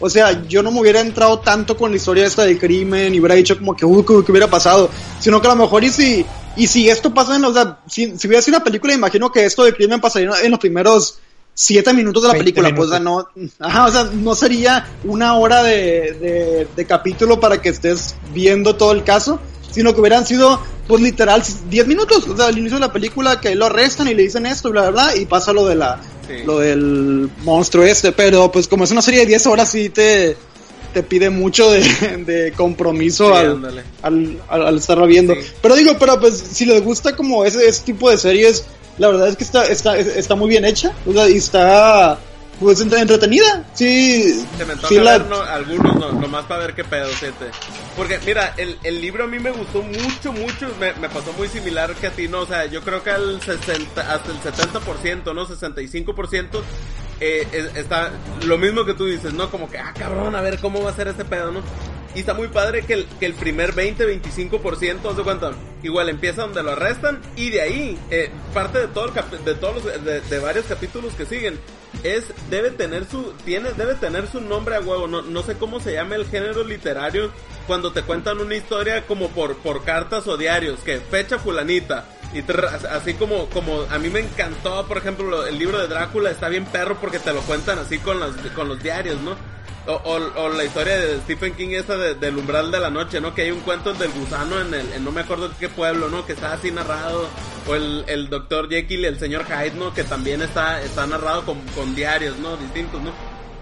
[0.00, 3.18] o sea, yo no me hubiera entrado tanto con la historia esta del crimen y
[3.18, 4.88] hubiera dicho como que, uh, que, hubiera pasado.
[5.18, 6.24] Sino que a lo mejor y si,
[6.56, 9.44] y si esto pasa en, o sea, si, si hubiera sido una película, imagino que
[9.44, 11.18] esto del crimen pasaría en los primeros
[11.60, 13.28] siete minutos de la película, pues no,
[13.58, 18.92] ajá, o sea, no sería una hora de, de, capítulo para que estés viendo todo
[18.92, 19.40] el caso,
[19.72, 23.40] sino que hubieran sido, pues literal, diez minutos, o sea, al inicio de la película
[23.40, 26.00] que lo arrestan y le dicen esto, bla, bla, bla, y pasa lo de la,
[26.46, 30.36] lo del monstruo este, pero pues como es una serie de diez horas, sí te,
[30.94, 31.80] te pide mucho de,
[32.24, 35.34] de compromiso al, al, al, estarla viendo.
[35.60, 38.64] Pero digo, pero pues si les gusta como ese, ese tipo de series,
[38.98, 42.18] la verdad es que está, está, está muy bien hecha, o sea, y está
[42.60, 44.44] pues entretenida, sí.
[44.56, 47.46] Se me toca ver algunos no, nomás para ver qué pedo, siete.
[47.96, 51.48] Porque mira, el, el libro a mí me gustó mucho, mucho, me, me, pasó muy
[51.48, 52.40] similar que a ti, ¿no?
[52.40, 55.46] O sea, yo creo que al 60, hasta el 70%, ¿no?
[55.46, 56.60] 65%
[57.20, 58.10] eh, está
[58.44, 59.50] lo mismo que tú dices, ¿no?
[59.50, 61.60] Como que, ah, cabrón, a ver cómo va a ser este pedo, ¿no?
[62.14, 65.52] Y está muy padre que el, que el primer 20-25%, ¿de cuánto?
[65.82, 69.84] Igual empieza donde lo arrestan y de ahí, eh, parte de, todo el de todos
[69.84, 71.58] los, de, varios capítulos que siguen,
[72.02, 75.80] es, debe tener su, tiene, debe tener su nombre a huevo, no, no sé cómo
[75.80, 77.30] se llama el género literario
[77.66, 82.42] cuando te cuentan una historia como por, por cartas o diarios, que fecha fulanita, y
[82.90, 86.66] así como, como a mí me encantó, por ejemplo, el libro de Drácula está bien
[86.66, 89.36] perro porque te lo cuentan así con los, con los diarios, ¿no?
[89.90, 93.34] O, la historia de Stephen King esa del umbral de la noche, ¿no?
[93.34, 96.26] Que hay un cuento del gusano en el, no me acuerdo de qué pueblo, ¿no?
[96.26, 97.26] Que está así narrado.
[97.66, 99.94] O el, el doctor Jekyll y el señor Hyde, ¿no?
[99.94, 102.58] Que también está, está narrado con, con diarios, ¿no?
[102.58, 103.12] Distintos, ¿no?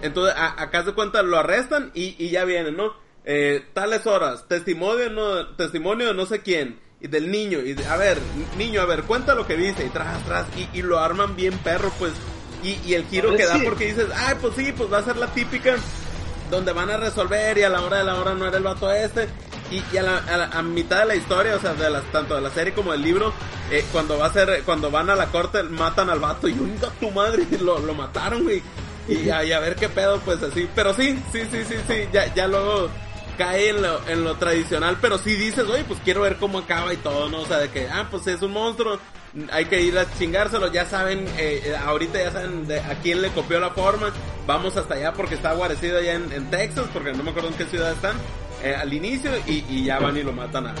[0.01, 2.93] Entonces, acá se cuenta, lo arrestan y, y ya vienen, ¿no?
[3.23, 7.95] Eh, tales horas, testimonio, no, testimonio de no sé quién y del niño y a
[7.97, 8.17] ver
[8.57, 11.55] niño a ver cuenta lo que dice y tras tras y, y lo arman bien
[11.59, 12.11] perro pues
[12.63, 15.17] y, y el giro que da porque dices ay pues sí pues va a ser
[15.17, 15.75] la típica
[16.49, 18.91] donde van a resolver y a la hora de la hora no era el vato
[18.91, 19.27] este.
[19.69, 22.41] Y, y a, la, a, mitad de la historia, o sea, de las, tanto de
[22.41, 23.33] la serie como del libro,
[23.69, 26.77] eh, cuando va a ser, cuando van a la corte, matan al vato y un
[26.99, 28.61] tu madre, lo, lo mataron, güey.
[29.09, 30.69] y, a, ver qué pedo, pues así.
[30.73, 32.89] Pero sí, sí, sí, sí, sí, ya, ya luego
[33.37, 36.93] cae en lo, en lo tradicional, pero sí dices, oye, pues quiero ver cómo acaba
[36.93, 37.41] y todo, ¿no?
[37.41, 38.99] O sea, de que, ah, pues es un monstruo,
[39.51, 43.21] hay que ir a chingárselo, ya saben, eh, eh, ahorita ya saben de a quién
[43.21, 44.11] le copió la forma,
[44.45, 47.65] vamos hasta allá porque está guarecido allá en, Texas, porque no me acuerdo en qué
[47.65, 48.15] ciudad están,
[48.63, 50.71] eh, al inicio, y, ya van y lo matan a,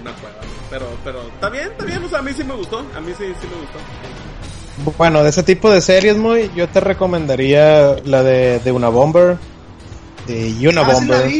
[0.00, 0.36] una cueva,
[0.70, 3.12] Pero, pero, está bien, está bien, o sea, a mí sí me gustó, a mí
[3.16, 4.96] sí, sí me gustó.
[4.98, 9.36] Bueno, de ese tipo de series, muy, yo te recomendaría la de, de una bomber,
[10.26, 11.30] de una ah, bomber.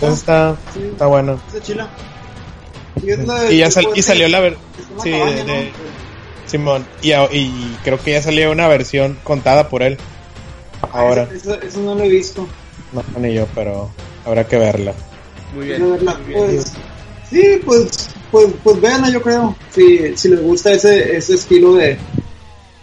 [0.00, 1.40] Está, está bueno.
[3.02, 4.62] Y, ya y salió la versión.
[5.02, 5.70] Sí, de,
[6.46, 6.86] Simón.
[7.02, 9.98] Y, y, creo que ya salió una versión contada por él.
[10.82, 11.28] Ah, Ahora.
[11.32, 12.46] Eso, no lo he visto.
[12.92, 13.90] No, ni yo, pero
[14.24, 14.94] habrá que verla.
[15.54, 15.98] Muy bien.
[16.32, 16.72] Pues,
[17.30, 19.56] sí, pues, pues, pues véanla, yo creo.
[19.74, 21.98] Si, si les gusta ese, ese estilo de,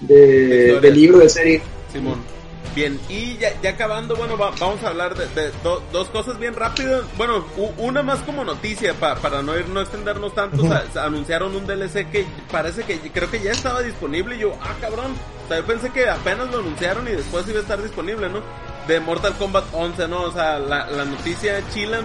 [0.01, 1.61] de, de libro, de serie.
[1.91, 2.34] Simón.
[2.75, 7.05] Bien, y ya, ya acabando, bueno, vamos a hablar de, dos cosas bien rápido.
[7.15, 7.45] Bueno,
[7.77, 10.61] una más como noticia, para no ir, no extendernos tanto.
[10.99, 14.35] anunciaron un DLC que parece que creo que ya estaba disponible.
[14.35, 15.15] Y yo, ah, cabrón.
[15.45, 18.41] O sea, yo pensé que apenas lo anunciaron y después iba a estar disponible, ¿no?
[18.87, 20.23] De Mortal Kombat 11, ¿no?
[20.23, 22.01] O sea, la, la noticia chila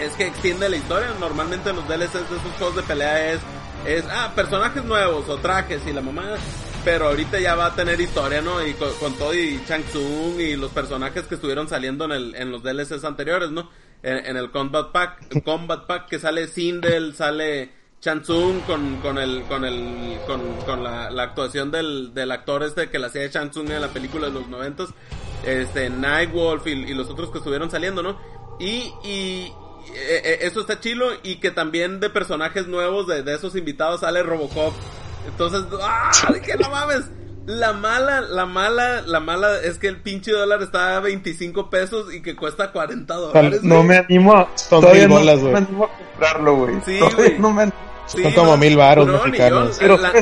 [0.00, 1.08] es que extiende la historia.
[1.20, 3.40] Normalmente en los DLCs de esos juegos de pelea es,
[3.86, 6.24] es, ah, personajes nuevos o trajes y la mamá
[6.84, 8.64] pero ahorita ya va a tener historia, ¿no?
[8.64, 12.50] Y con, todo y Chang Tsung y los personajes que estuvieron saliendo en, el, en
[12.50, 13.70] los DLCs anteriores, ¿no?
[14.02, 17.70] En, el Combat Pack, Combat Pack que sale Sindel, sale
[18.00, 22.62] Chang Tsung con, con el, con el, con, con la, la, actuación del, del actor
[22.64, 24.90] este que la hacía de Chang Tsung en la película de los noventas,
[25.46, 28.20] este, Nightwolf y, y los otros que estuvieron saliendo, ¿no?
[28.60, 29.50] Y, y,
[29.94, 34.00] e, e, eso está chilo y que también de personajes nuevos de, de esos invitados
[34.00, 34.74] sale Robocop
[35.26, 36.10] entonces, ¡ah!
[36.44, 37.04] ¡Que no mames!
[37.46, 42.12] La mala, la mala, la mala es que el pinche dólar está a 25 pesos
[42.14, 43.62] y que cuesta 40 dólares.
[43.62, 46.76] No me animo a, todavía no, me animo a comprarlo, güey.
[46.86, 47.38] Sí, güey.
[47.38, 47.70] No me
[48.06, 49.76] Son como mil baros mexicanos.
[49.78, 50.14] Pero la,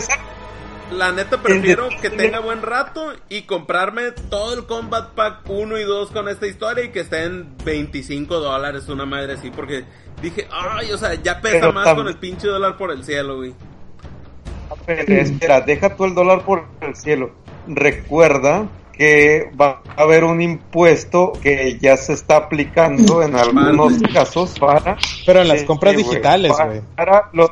[0.91, 5.85] la, neta prefiero que tenga buen rato y comprarme todo el Combat Pack 1 y
[5.85, 9.85] 2 con esta historia y que esté en 25 dólares una madre así porque
[10.21, 13.55] dije, ay, o sea, ya pesa más con el pinche dólar por el cielo, güey
[14.87, 17.31] espera, deja tú el dólar por el cielo.
[17.67, 24.59] Recuerda que va a haber un impuesto que ya se está aplicando en algunos casos
[24.59, 24.97] para...
[25.25, 26.83] Pero en las compras digitales, güey.
[26.95, 27.51] Para, los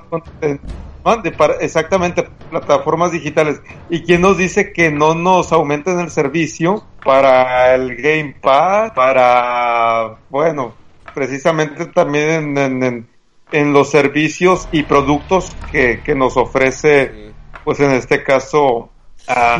[1.37, 3.61] para exactamente plataformas digitales.
[3.89, 8.93] ¿Y quién nos dice que no nos aumenten el servicio para el Game Pass?
[8.93, 10.75] Para, bueno,
[11.15, 13.10] precisamente también en en
[13.53, 17.33] los servicios y productos que, que nos ofrece,
[17.65, 18.91] pues en este caso,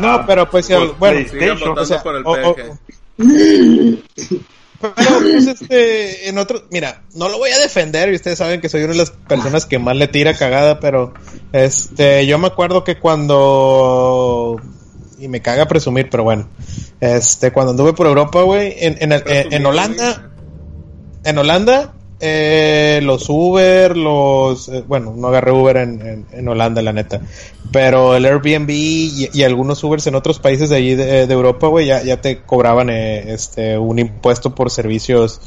[0.01, 1.77] no, pero pues, bueno, PlayStation.
[1.77, 2.03] O sea,
[4.81, 8.69] pero pues este, en otro, mira, no lo voy a defender y ustedes saben que
[8.69, 11.13] soy una de las personas que más le tira cagada, pero
[11.53, 14.59] este, yo me acuerdo que cuando
[15.19, 16.47] y me caga presumir, pero bueno,
[16.99, 20.31] este, cuando anduve por Europa, güey, en, en, en Holanda,
[21.23, 24.69] en Holanda, eh, los Uber, los...
[24.69, 27.21] Eh, bueno, no agarré Uber en, en, Holanda, la neta.
[27.71, 32.03] Pero el Airbnb y, algunos Ubers en otros países de allí de, Europa, güey, ya,
[32.03, 35.41] ya te cobraban eh, este un impuesto por servicios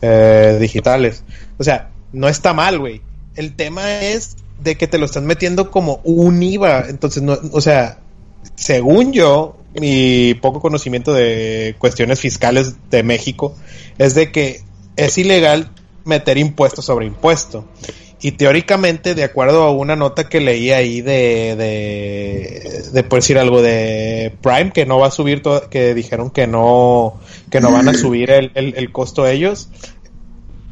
[0.00, 1.24] eh, digitales.
[1.58, 3.02] O sea, no está mal, güey.
[3.36, 6.86] El tema es de que te lo están metiendo como un IVA.
[6.88, 7.98] Entonces, no, o sea,
[8.54, 13.54] según yo, mi poco conocimiento de cuestiones fiscales de México,
[13.98, 14.62] es de que
[14.96, 15.70] es ilegal
[16.04, 17.64] meter impuesto sobre impuesto.
[18.20, 23.38] Y teóricamente, de acuerdo a una nota que leí ahí de, de, de por decir
[23.38, 27.88] algo de Prime, que no va a subir, que dijeron que no, que no van
[27.88, 29.68] a subir el, el, el costo ellos,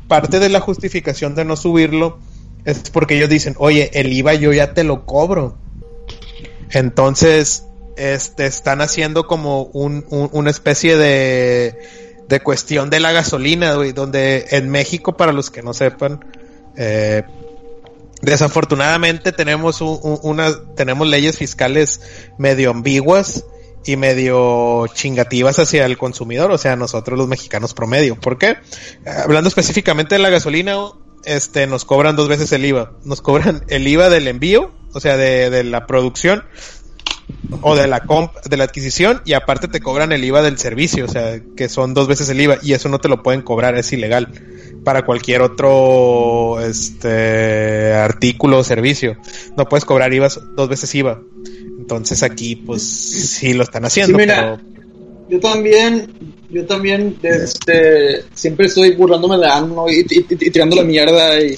[0.08, 2.18] parte de la justificación de no subirlo
[2.64, 5.56] es porque ellos dicen, oye, el IVA yo ya te lo cobro.
[6.70, 7.66] Entonces,
[7.96, 11.78] este, están haciendo como un, un, una especie de,
[12.28, 16.24] de cuestión de la gasolina, güey, donde en México, para los que no sepan,
[16.76, 17.22] eh,
[18.22, 22.00] desafortunadamente tenemos una, tenemos leyes fiscales
[22.38, 23.44] medio ambiguas
[23.84, 28.18] y medio chingativas hacia el consumidor, o sea, nosotros los mexicanos promedio.
[28.18, 28.56] ¿Por qué?
[29.04, 30.76] Hablando específicamente de la gasolina,
[31.24, 32.92] este, nos cobran dos veces el IVA.
[33.04, 36.44] Nos cobran el IVA del envío, o sea, de, de la producción,
[37.60, 41.04] o de la comp de la adquisición y aparte te cobran el IVA del servicio,
[41.04, 43.76] o sea, que son dos veces el IVA y eso no te lo pueden cobrar,
[43.76, 44.28] es ilegal
[44.84, 49.16] para cualquier otro este artículo o servicio.
[49.56, 51.20] No puedes cobrar IVA dos veces IVA.
[51.78, 54.58] Entonces aquí pues sí lo están haciendo, pero
[55.28, 56.12] yo también,
[56.50, 61.56] yo también, este, siempre estoy burlándome de Ano y, y, y, tirando la mierda y,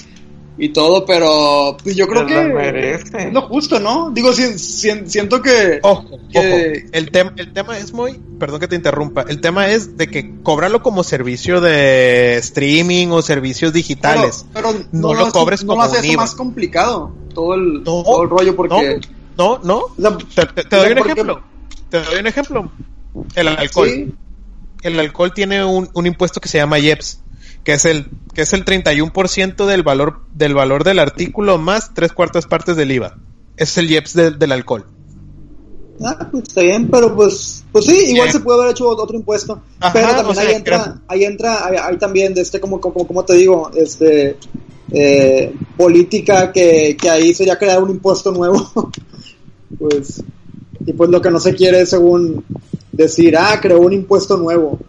[0.56, 4.10] y todo, pero pues yo creo que es lo justo, ¿no?
[4.10, 5.80] Digo, si, si, siento que...
[5.82, 6.38] Ojo, que...
[6.38, 6.88] ojo.
[6.92, 10.40] El, tema el tema es muy, perdón que te interrumpa, el tema es de que
[10.42, 14.46] cobrarlo como servicio de streaming o servicios digitales.
[14.52, 17.82] Pero, pero no, no, lo cobres como no lo hace eso más complicado, todo el,
[17.82, 19.00] no, todo el rollo, porque...
[19.36, 20.16] No, no, no.
[20.18, 21.42] te, te, te doy un ejemplo.
[21.90, 22.70] Te doy un ejemplo.
[23.34, 23.88] El alcohol.
[23.88, 24.14] ¿Sí?
[24.82, 27.23] El alcohol tiene un, un, impuesto que se llama IEPS,
[27.64, 32.12] que es el que es el 31% del valor del valor del artículo más tres
[32.12, 33.16] cuartas partes del IVA.
[33.56, 34.86] Es el IEPS de, del alcohol.
[36.02, 38.32] Ah, pues está bien, pero pues, pues sí, igual yeah.
[38.32, 39.62] se puede haber hecho otro impuesto.
[39.78, 41.00] Ajá, pero también o sea, ahí entra, creo...
[41.06, 44.36] ahí entra, ahí, ahí, también de este, como, como, como te digo, este,
[44.90, 48.68] eh, política que, que ahí sería crear un impuesto nuevo.
[49.78, 50.22] pues,
[50.84, 52.44] y pues lo que no se quiere es según
[52.90, 54.80] decir, ah, creó un impuesto nuevo.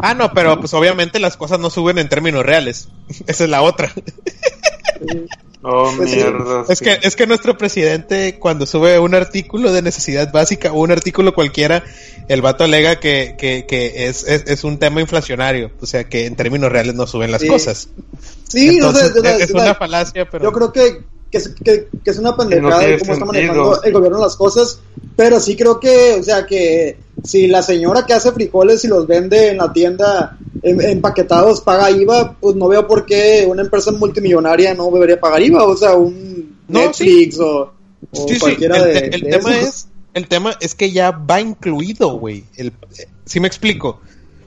[0.00, 2.88] Ah, no, pero pues obviamente las cosas no suben en términos reales.
[3.26, 3.92] Esa es la otra.
[5.64, 6.64] Oh, mierda.
[6.68, 10.90] Es que, es que nuestro presidente, cuando sube un artículo de necesidad básica o un
[10.90, 11.84] artículo cualquiera,
[12.28, 15.70] el vato alega que, que, que es, es, es, un tema inflacionario.
[15.80, 17.46] O sea, que en términos reales no suben las sí.
[17.46, 17.88] cosas.
[18.48, 20.42] Sí, Entonces, no sé, es, es una falacia, pero.
[20.42, 23.82] Yo creo que que es, que, que es una pendejada no de cómo está manejando
[23.82, 24.80] el gobierno las cosas,
[25.16, 29.06] pero sí creo que, o sea, que si la señora que hace frijoles y los
[29.06, 33.92] vende en la tienda en, empaquetados paga IVA, pues no veo por qué una empresa
[33.92, 37.40] multimillonaria no debería pagar IVA, o sea, un no, Netflix sí.
[37.40, 37.72] o,
[38.10, 38.82] o sí, cualquiera sí.
[38.82, 39.68] El, de, el de tema esos.
[39.68, 42.44] es el tema es que ya va incluido, güey.
[42.56, 42.72] El,
[43.24, 44.00] si me explico.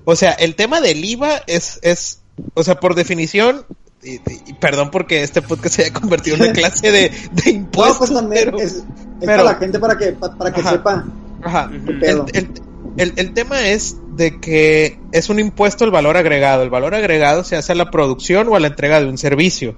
[0.05, 2.19] O sea, el tema del IVA es, es,
[2.53, 3.65] o sea, por definición,
[4.03, 4.15] y,
[4.45, 8.11] y, perdón porque este podcast se haya convertido en una clase de, de impuestos.
[8.11, 8.83] No, pues también pero, es, es
[9.19, 11.05] pero, para la gente para que, para, para que ajá, sepa.
[11.45, 11.71] Ajá.
[11.71, 12.49] El, el,
[12.97, 16.63] el, el, tema es de que es un impuesto el valor agregado.
[16.63, 19.77] El valor agregado se hace a la producción o a la entrega de un servicio.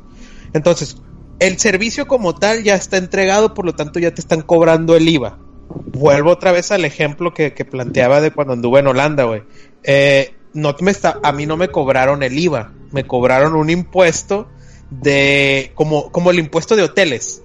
[0.54, 0.98] Entonces,
[1.40, 5.08] el servicio como tal ya está entregado, por lo tanto ya te están cobrando el
[5.08, 5.38] IVA.
[5.70, 9.44] Vuelvo otra vez al ejemplo que, que planteaba de cuando anduve en Holanda, güey.
[9.84, 14.48] Eh, no me está, a mí no me cobraron el IVA, me cobraron un impuesto
[14.90, 17.44] de como, como el impuesto de hoteles.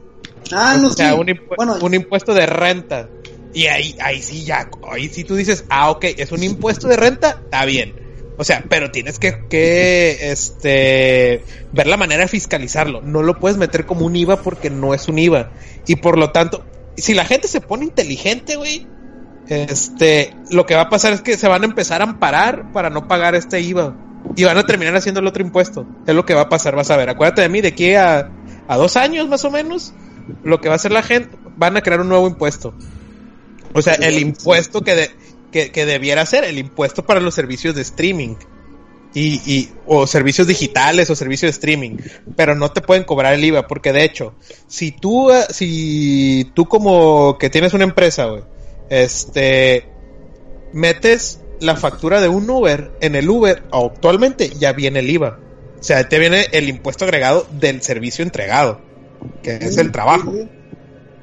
[0.53, 1.19] Ah, no o sea, sí.
[1.19, 3.09] un, impu bueno, un, impuesto de renta.
[3.55, 6.97] Y ahí, ahí sí ya, ahí sí tú dices, ah, ok, es un impuesto de
[6.97, 7.95] renta, está bien.
[8.39, 13.03] O sea, pero tienes que, que este, ver la manera de fiscalizarlo.
[13.03, 15.53] No lo puedes meter como un IVA porque no es un IVA.
[15.87, 16.65] Y por lo tanto,
[16.97, 18.87] si la gente se pone inteligente, güey,
[19.49, 22.89] este, lo que va a pasar es que se van a empezar a amparar para
[22.89, 23.97] no pagar este IVA.
[24.35, 25.87] Y van a terminar haciendo el otro impuesto.
[26.07, 27.11] Es lo que va a pasar, vas a ver.
[27.11, 28.31] Acuérdate de mí, de aquí a,
[28.67, 29.93] a dos años más o menos,
[30.43, 32.75] lo que va a hacer la gente, van a crear un nuevo impuesto.
[33.73, 35.11] O sea, el impuesto que, de,
[35.51, 38.37] que, que debiera ser, el impuesto para los servicios de streaming.
[39.15, 41.99] Y, y, o servicios digitales o servicios de streaming,
[42.35, 44.35] pero no te pueden cobrar el IVA, porque de hecho,
[44.69, 48.43] si tú, si tú como que tienes una empresa, güey,
[48.89, 49.87] este,
[50.73, 55.39] metes la factura de un Uber en el Uber, actualmente ya viene el IVA.
[55.79, 58.81] O sea, te viene el impuesto agregado del servicio entregado,
[59.43, 60.33] que es el trabajo.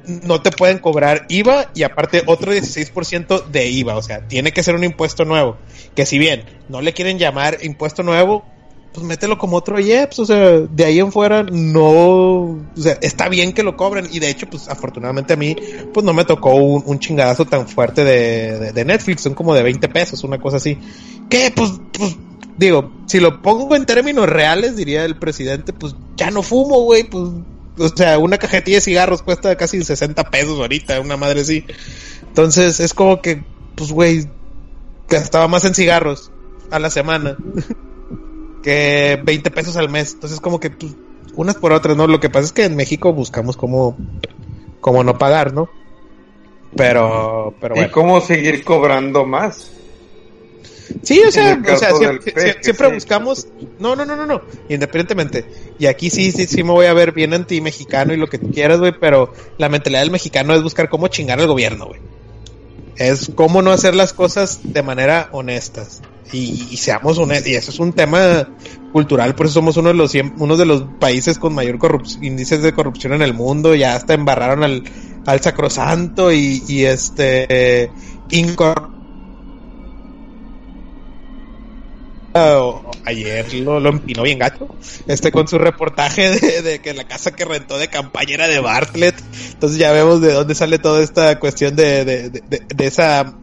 [0.06, 3.96] No te pueden cobrar IVA y aparte otro 16% de IVA.
[3.96, 5.56] O sea, tiene que ser un impuesto nuevo.
[5.94, 8.44] Que si bien no le quieren llamar impuesto nuevo,
[8.92, 13.28] pues mételo como otro IEPS, o sea, de ahí en fuera no, o sea, está
[13.28, 15.56] bien que lo cobren y de hecho, pues afortunadamente a mí,
[15.94, 19.62] pues no me tocó un, chingadazo tan fuerte de, de, de, Netflix, son como de
[19.62, 20.76] 20 pesos, una cosa así,
[21.28, 22.16] que pues, pues,
[22.56, 27.04] digo, si lo pongo en términos reales, diría el presidente, pues ya no fumo, güey,
[27.04, 27.30] pues,
[27.80, 31.64] o sea, una cajetilla de cigarros cuesta casi 60 pesos ahorita, una madre así,
[32.28, 33.42] entonces es como que,
[33.74, 34.28] pues, güey,
[35.08, 36.30] gastaba más en cigarros
[36.70, 37.36] a la semana
[38.62, 40.14] que 20 pesos al mes.
[40.14, 40.92] Entonces, como que pues,
[41.34, 42.06] unas por otras, ¿no?
[42.06, 43.96] Lo que pasa es que en México buscamos cómo,
[44.80, 45.68] cómo no pagar, ¿no?
[46.76, 47.88] Pero, pero bueno.
[47.88, 49.72] ¿Y cómo seguir cobrando más?
[51.02, 52.32] Sí, o sea, o sea siempre,
[52.62, 52.94] siempre sí.
[52.94, 53.48] buscamos.
[53.78, 54.42] No, no, no, no, no.
[54.68, 55.44] Independientemente.
[55.78, 58.50] Y aquí sí, sí, sí me voy a ver bien anti-mexicano y lo que tú
[58.50, 58.92] quieras, güey.
[58.98, 62.00] Pero la mentalidad del mexicano es buscar cómo chingar al gobierno, güey.
[62.96, 67.70] Es cómo no hacer las cosas de manera honestas y, y, seamos honestos, y eso
[67.70, 68.48] es un tema
[68.92, 71.78] cultural, por eso somos uno de los uno de los países con mayor
[72.20, 74.84] índices de corrupción en el mundo, ya hasta embarraron al,
[75.26, 77.90] al sacrosanto y, y este eh,
[83.04, 84.68] ayer lo, lo, empinó bien gacho,
[85.06, 88.60] este con su reportaje de, de, que la casa que rentó de campaña era de
[88.60, 89.16] Bartlett,
[89.52, 93.34] entonces ya vemos de dónde sale toda esta cuestión de, de, de esa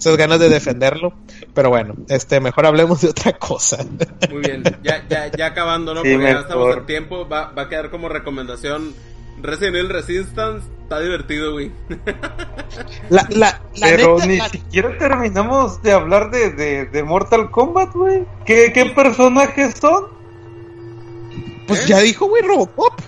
[0.00, 1.12] esas ganas de defenderlo.
[1.54, 3.84] Pero bueno, este, mejor hablemos de otra cosa.
[4.30, 6.00] Muy bien, ya, ya, ya acabando, ¿no?
[6.00, 8.94] Porque ya estamos en tiempo, va, va a quedar como recomendación
[9.42, 11.70] Resident Evil Resistance está divertido, güey.
[13.10, 18.26] La, la, Pero ni siquiera terminamos de hablar de, de, de Mortal Kombat, güey.
[18.44, 20.06] ¿Qué, ¿Qué, personajes son?
[21.68, 21.88] Pues ¿Eh?
[21.88, 23.00] ya dijo, güey, Robocop.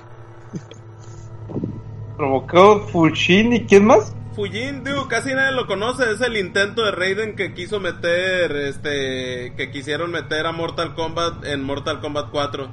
[2.19, 4.15] Robocop, Fujin y quién más?
[4.37, 6.11] Fujin, digo, casi nadie lo conoce.
[6.11, 11.45] Es el intento de Raiden que quiso meter, este, que quisieron meter a Mortal Kombat
[11.47, 12.71] en Mortal Kombat 4.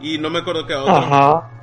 [0.00, 0.94] Y no me acuerdo qué otro.
[0.94, 1.53] Ajá.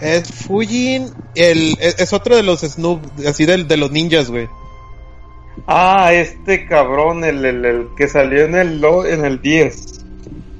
[0.00, 4.48] Es Fujin, el, es, otro de los Snoop, así de, de los ninjas, güey.
[5.66, 10.04] Ah, este cabrón, el, el, que salió en el, en el 10.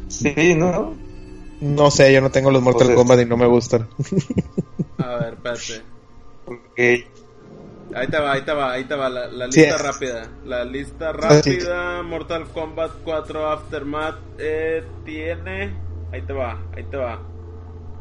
[0.09, 0.95] Sí, ¿no?
[1.61, 3.89] No sé, yo no tengo los Mortal pues Kombat y no me gustan.
[4.99, 5.83] A ver, espérate.
[6.47, 7.07] Okay.
[7.95, 10.29] Ahí te va, ahí te va, ahí te va, la, la lista rápida.
[10.45, 15.75] La lista rápida, Mortal Kombat 4 Aftermath eh, tiene...
[16.13, 17.21] Ahí te va, ahí te va.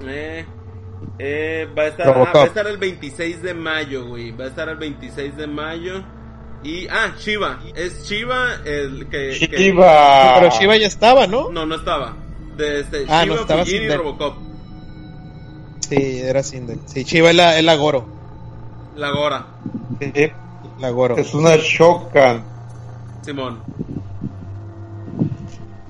[0.02, 0.46] Eh,
[1.20, 4.32] eh, va, a estar, ah, va a estar el 26 de mayo, güey.
[4.32, 6.04] Va a estar el 26 de mayo.
[6.64, 7.60] Y, ah, Shiva.
[7.76, 9.34] Es Shiva el que.
[9.34, 10.36] Shiva.
[10.40, 11.50] Pero Shiva ya estaba, ¿no?
[11.52, 12.16] No, no estaba.
[12.58, 14.36] De este, ah, Shiva, no estaba y Robocop.
[15.88, 16.80] Sí, era Sindel.
[16.86, 18.06] Sí, Shiva es la, es la Goro.
[18.96, 19.46] La Gora.
[20.00, 20.32] Sí.
[20.80, 21.18] La Goro.
[21.18, 22.44] Es una Shokan.
[23.22, 23.62] Simón.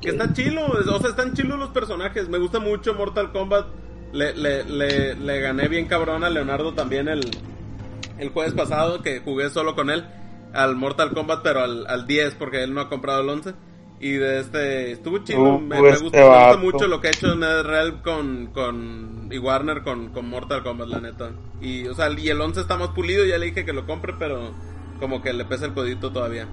[0.01, 2.27] Que está chilo, o sea, están chilos los personajes.
[2.27, 3.67] Me gusta mucho Mortal Kombat
[4.13, 7.29] le, le, le, le, gané bien cabrón a Leonardo también el,
[8.19, 10.05] el jueves pasado que jugué solo con él
[10.53, 13.53] al Mortal Kombat, pero al, al 10 porque él no ha comprado el 11.
[13.99, 15.59] Y de este, estuvo chido.
[15.59, 19.81] me, me, gusta, me, gusta, mucho lo que ha hecho NetherRealm con, con, y Warner
[19.81, 21.31] con, con Mortal Kombat, la neta.
[21.61, 24.13] Y, o sea, y el 11 está más pulido, ya le dije que lo compre,
[24.19, 24.51] pero
[24.99, 26.47] como que le pesa el codito todavía.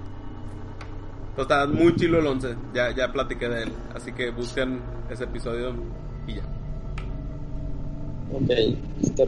[1.29, 3.71] Entonces está muy chilo el 11, ya, ya platiqué de él.
[3.93, 5.75] Así que busquen ese episodio
[6.27, 6.43] y ya.
[8.33, 8.49] Ok,
[9.03, 9.27] este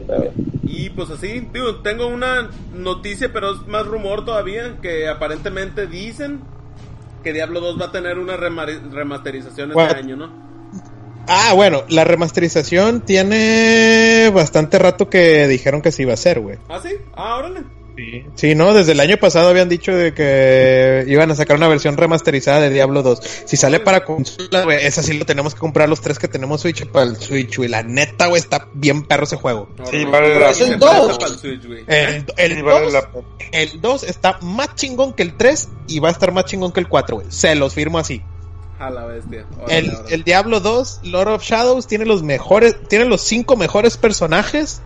[0.62, 6.40] Y pues así, digo, tengo una noticia, pero es más rumor todavía, que aparentemente dicen
[7.22, 10.44] que Diablo 2 va a tener una remasterización este año, ¿no?
[11.26, 16.58] Ah, bueno, la remasterización tiene bastante rato que dijeron que se iba a hacer, güey.
[16.68, 16.90] ¿Ah, sí?
[17.14, 17.64] Ah, órale.
[18.34, 18.54] Sí.
[18.54, 22.60] no, desde el año pasado habían dicho de que iban a sacar una versión remasterizada
[22.60, 23.20] de Diablo 2.
[23.44, 26.62] Si sale para consola, güey, esa sí lo tenemos que comprar los tres que tenemos
[26.62, 27.68] Switch para el Switch, güey.
[27.68, 29.68] La neta, güey, está bien perro ese juego.
[29.90, 31.18] Sí, vale la el 2.
[31.86, 32.26] El,
[33.52, 36.80] el, 2 está más chingón que el 3 y va a estar más chingón que
[36.80, 37.26] el 4, güey.
[37.30, 38.22] Se los firmo así.
[38.78, 39.46] A la bestia.
[39.68, 44.82] el, el Diablo 2, Lord of Shadows, tiene los mejores, tiene los cinco mejores personajes,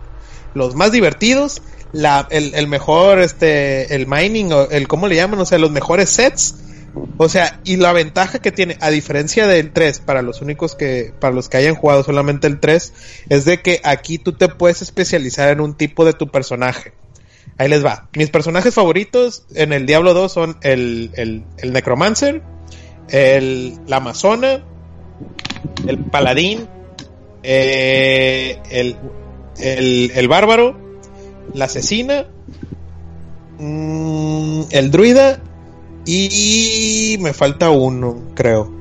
[0.53, 5.39] los más divertidos la, el, el, mejor, este, el mining, o el, ¿cómo le llaman?
[5.39, 6.55] O sea, los mejores sets.
[7.17, 11.13] O sea, y la ventaja que tiene, a diferencia del 3, para los únicos que,
[11.19, 12.93] para los que hayan jugado solamente el 3,
[13.29, 16.93] es de que aquí tú te puedes especializar en un tipo de tu personaje.
[17.57, 18.07] Ahí les va.
[18.15, 22.41] Mis personajes favoritos en el Diablo 2 son el, el, el Necromancer,
[23.09, 24.63] el, la Amazona,
[25.87, 26.67] el Paladín,
[27.43, 28.97] eh, el,
[29.59, 30.88] el, el Bárbaro,
[31.53, 32.25] la asesina,
[33.59, 35.39] mmm, el druida
[36.05, 38.71] y me falta uno, creo.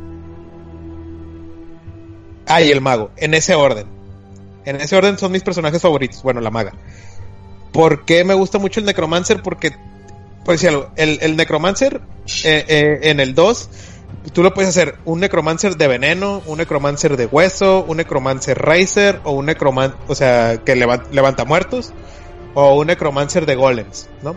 [2.46, 3.86] Ah, y el mago, en ese orden.
[4.64, 6.22] En ese orden son mis personajes favoritos.
[6.22, 6.72] Bueno, la maga.
[7.72, 9.42] ¿Por qué me gusta mucho el Necromancer?
[9.42, 9.76] Porque,
[10.66, 12.00] algo, el, el Necromancer
[12.44, 13.70] eh, eh, en el 2,
[14.32, 19.20] tú lo puedes hacer un Necromancer de veneno, un Necromancer de hueso, un Necromancer Racer
[19.24, 21.92] o un Necromancer, o sea, que levanta muertos
[22.54, 24.36] o un necromancer de golems, ¿no?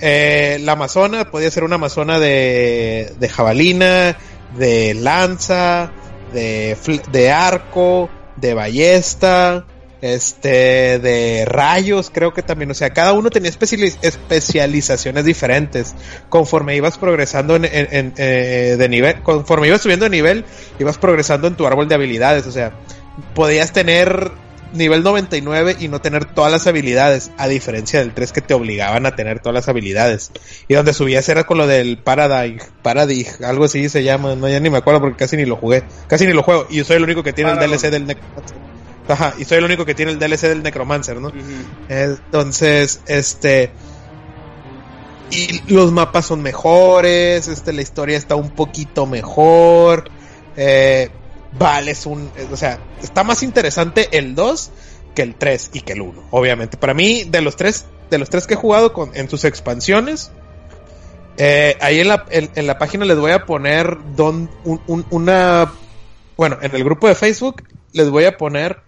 [0.00, 4.16] Eh, la amazona podía ser una amazona de, de jabalina,
[4.56, 5.92] de lanza,
[6.32, 6.76] de,
[7.10, 9.64] de arco, de ballesta,
[10.04, 15.94] este, de rayos, creo que también, o sea, cada uno tenía especializaciones diferentes.
[16.28, 20.44] Conforme ibas progresando en, eh, de nivel, conforme ibas subiendo de nivel,
[20.78, 22.72] ibas progresando en tu árbol de habilidades, o sea,
[23.34, 24.30] podías tener
[24.74, 29.06] nivel 99 y no tener todas las habilidades, a diferencia del 3 que te obligaban
[29.06, 30.32] a tener todas las habilidades.
[30.68, 34.60] Y donde subías era con lo del Paradig, Paradig, algo así se llama, no ya
[34.60, 37.04] ni me acuerdo porque casi ni lo jugué, casi ni lo juego, y soy el
[37.04, 38.56] único que tiene el DLC del Necromancer.
[39.06, 41.30] Ajá, y soy el único que tiene el DLC del Necromancer, ¿no?
[41.88, 43.70] Entonces, este
[45.30, 50.10] y los mapas son mejores, este la historia está un poquito mejor.
[50.56, 51.10] Eh,
[51.58, 54.70] vale, es un, o sea, está más interesante el 2
[55.14, 56.76] que el 3 y que el 1, obviamente.
[56.76, 60.30] Para mí, de los tres, de los tres que he jugado con, en sus expansiones,
[61.36, 65.72] Eh, ahí en la, en, la página les voy a poner don, un- una...
[66.36, 68.78] Bueno, en el grupo de Facebook les voy a poner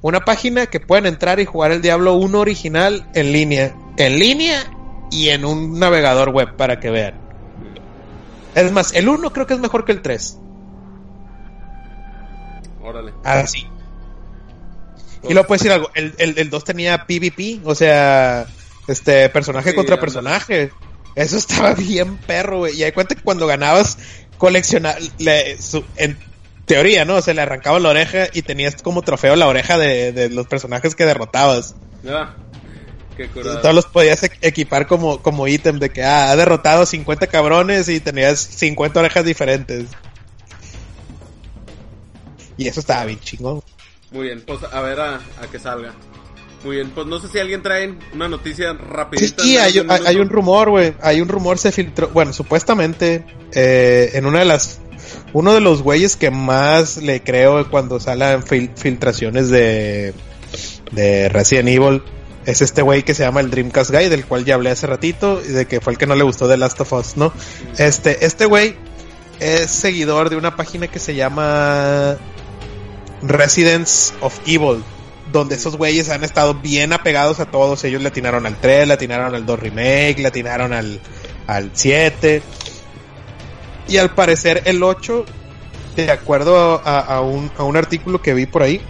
[0.00, 3.74] una página que pueden entrar y jugar el Diablo 1 original en línea.
[3.96, 4.62] En línea
[5.10, 7.20] y en un navegador web para que vean.
[8.54, 10.38] Es más, el 1 creo que es mejor que el 3.
[12.82, 13.12] Órale.
[13.24, 13.66] Así.
[15.24, 15.90] Y luego puedes decir algo.
[15.94, 18.46] El, el, el 2 tenía PvP, o sea,
[18.88, 20.72] este personaje Sí, contra personaje.
[21.14, 22.76] Eso estaba bien perro, güey.
[22.76, 23.98] Y hay cuenta que cuando ganabas,
[24.38, 24.98] coleccionar,
[25.96, 26.18] en
[26.66, 27.16] teoría, ¿no?
[27.16, 30.46] O sea, le arrancaba la oreja y tenías como trofeo la oreja de, de los
[30.46, 31.76] personajes que derrotabas.
[32.08, 32.34] Ah,
[33.16, 33.60] qué curado.
[33.60, 37.88] Todos los podías e- equipar como, como ítem de que ah, ha derrotado 50 cabrones
[37.88, 39.86] y tenías 50 orejas diferentes.
[42.56, 43.62] Y eso estaba bien chingón.
[44.10, 45.94] Muy bien, pues a ver a, a que salga.
[46.64, 49.42] Muy bien, pues no sé si alguien trae una noticia rapidita.
[49.42, 50.94] Sí, hay, hay un rumor, güey.
[51.00, 52.08] Hay un rumor se filtró.
[52.10, 54.78] Bueno, supuestamente eh, en una de las
[55.32, 60.14] uno de los güeyes que más le creo cuando salen fil- filtraciones de
[60.92, 62.02] de Resident Evil
[62.44, 65.40] es este güey que se llama el Dreamcast Guy, del cual ya hablé hace ratito
[65.44, 67.32] y de que fue el que no le gustó de Last of Us, ¿no?
[67.78, 68.76] Este este güey
[69.40, 72.16] es seguidor de una página que se llama
[73.22, 74.82] Residents of Evil,
[75.30, 77.84] donde esos güeyes han estado bien apegados a todos.
[77.84, 81.00] Ellos le atinaron al 3, le atinaron al 2 Remake, le atinaron al,
[81.46, 82.42] al 7.
[83.88, 85.24] Y al parecer el 8,
[85.96, 88.80] de acuerdo a, un, a un artículo que vi por ahí,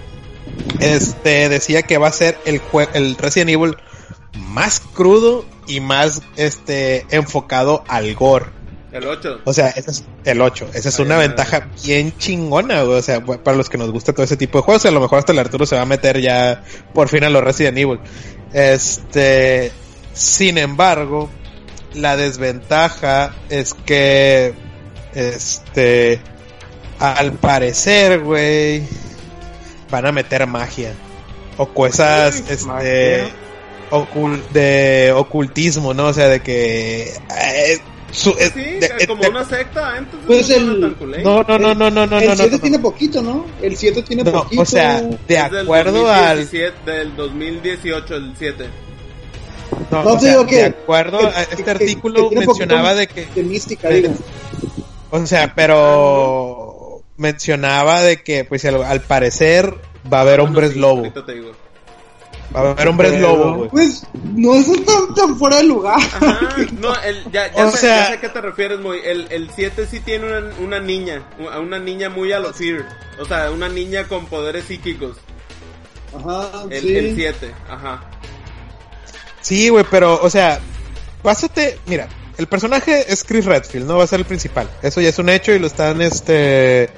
[0.80, 2.60] este decía que va a ser el,
[2.94, 3.76] el Resident Evil
[4.48, 8.61] más crudo y más este enfocado al gore.
[8.92, 9.40] El 8.
[9.44, 10.68] O sea, ese es el 8.
[10.74, 12.98] Esa es Ay, una ventaja bien chingona, güey.
[12.98, 15.18] O sea, para los que nos gusta todo ese tipo de juegos, a lo mejor
[15.18, 16.62] hasta el Arturo se va a meter ya
[16.92, 18.00] por fin a los Resident Evil.
[18.52, 19.72] Este,
[20.12, 21.30] sin embargo,
[21.94, 24.54] la desventaja es que,
[25.14, 26.20] este,
[26.98, 28.82] al parecer, güey,
[29.90, 30.92] van a meter magia.
[31.56, 33.30] O cosas, este, magia.
[33.90, 36.06] ocul- de ocultismo, ¿no?
[36.08, 37.12] O sea, de que...
[37.12, 37.78] eh,
[38.12, 41.74] su- eh, Sí, de- es como de- una secta, entonces Pues el- no, no, no,
[41.74, 43.46] no, no, no, el no, 7 no, tiene poquito, ¿no?
[43.60, 44.62] El 7 tiene No, poquito.
[44.62, 48.66] o sea, de acuerdo al 2017, Del 2018, el 7.
[49.90, 52.36] no, No, o te sea, digo que- de acuerdo que- a este que- artículo que
[52.36, 54.14] mencionaba de que de mística, de- digo.
[55.10, 59.74] o sea, pero mencionaba de que pues al, al parecer
[60.12, 61.52] va a haber hombres Sí, lobo, te digo.
[62.54, 63.68] Va a haber hombres Pero- lobo, güey.
[63.70, 64.02] Pues
[64.34, 65.98] no es tan, tan fuera de lugar.
[65.98, 68.98] Ajá, no, el, ya, ya, O sé, sea- ya sé a qué te refieres, muy.
[69.04, 71.22] El, el 7 sí tiene una, una niña,
[71.52, 72.86] a una niña muy a lo Fear.
[73.20, 75.16] O sea, una niña con poderes psíquicos.
[76.14, 76.96] Ajá, El, sí.
[76.96, 78.04] el 7, ajá.
[79.40, 80.60] Sí, güey, pero o sea,
[81.22, 82.08] pásate, mira,
[82.38, 84.68] el personaje es Chris Redfield, no va a ser el principal.
[84.82, 86.90] Eso ya es un hecho y lo están este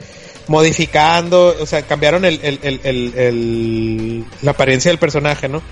[0.48, 5.62] modificando, o sea, cambiaron el, el, el, el- el- la apariencia del personaje, ¿no?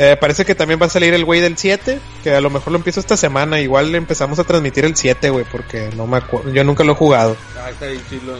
[0.00, 2.72] Eh, parece que también va a salir el güey del 7, que a lo mejor
[2.72, 6.52] lo empiezo esta semana, igual empezamos a transmitir el 7, güey, porque no me acuerdo,
[6.52, 7.36] yo nunca lo he jugado.
[7.60, 8.38] Ah, está bien chilo.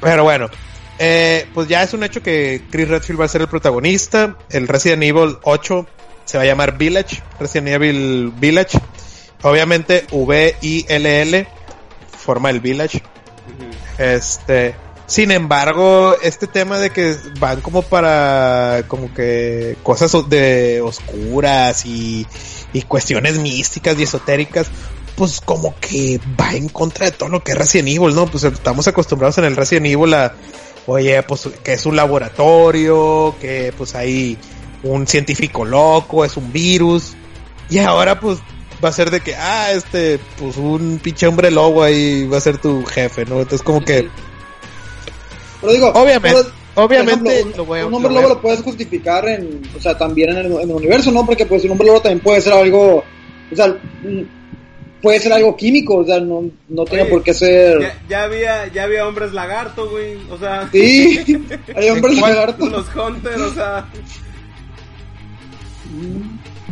[0.00, 0.48] Pero bueno,
[0.98, 4.36] eh, pues ya es un hecho que Chris Redfield va a ser el protagonista.
[4.50, 5.86] El Resident Evil 8
[6.26, 8.78] se va a llamar Village, Resident Evil Village.
[9.42, 11.46] Obviamente V-I-L-L
[12.18, 13.02] forma el Village.
[14.02, 14.74] Este,
[15.06, 22.26] sin embargo, este tema de que van como para como que cosas de oscuras y,
[22.72, 24.66] y cuestiones místicas y esotéricas,
[25.14, 28.26] pues como que va en contra de todo lo que es Resident Evil, ¿no?
[28.26, 30.34] Pues estamos acostumbrados en el Resident Evil a,
[30.86, 34.36] oye, pues que es un laboratorio, que pues hay
[34.82, 37.12] un científico loco, es un virus,
[37.70, 38.38] y ahora pues
[38.84, 42.40] va a ser de que, ah, este, pues un pinche hombre lobo ahí va a
[42.40, 43.36] ser tu jefe, ¿no?
[43.40, 44.08] Entonces como que,
[45.60, 46.38] Pero digo, obviamente,
[46.74, 49.28] pero, obviamente ejemplo, lo voy a- un lo hombre voy a- lobo lo puedes justificar
[49.28, 51.24] en, o sea, también en el, en el universo, ¿no?
[51.24, 53.04] Porque pues un hombre lobo también puede ser algo,
[53.52, 54.22] o sea, mm,
[55.00, 57.80] puede ser algo químico, o sea, no, no tiene Oye, por qué ser...
[57.80, 60.16] Ya, ya había, ya había hombres lagarto, güey.
[60.30, 61.18] O sea, Sí,
[61.76, 62.32] hay hombres ¿Cuál?
[62.34, 62.70] lagartos.
[62.70, 63.84] los Hunter, o sea.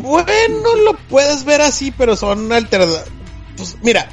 [0.02, 3.04] Bueno, lo puedes ver así, pero son alternativas.
[3.56, 4.08] Pues mira,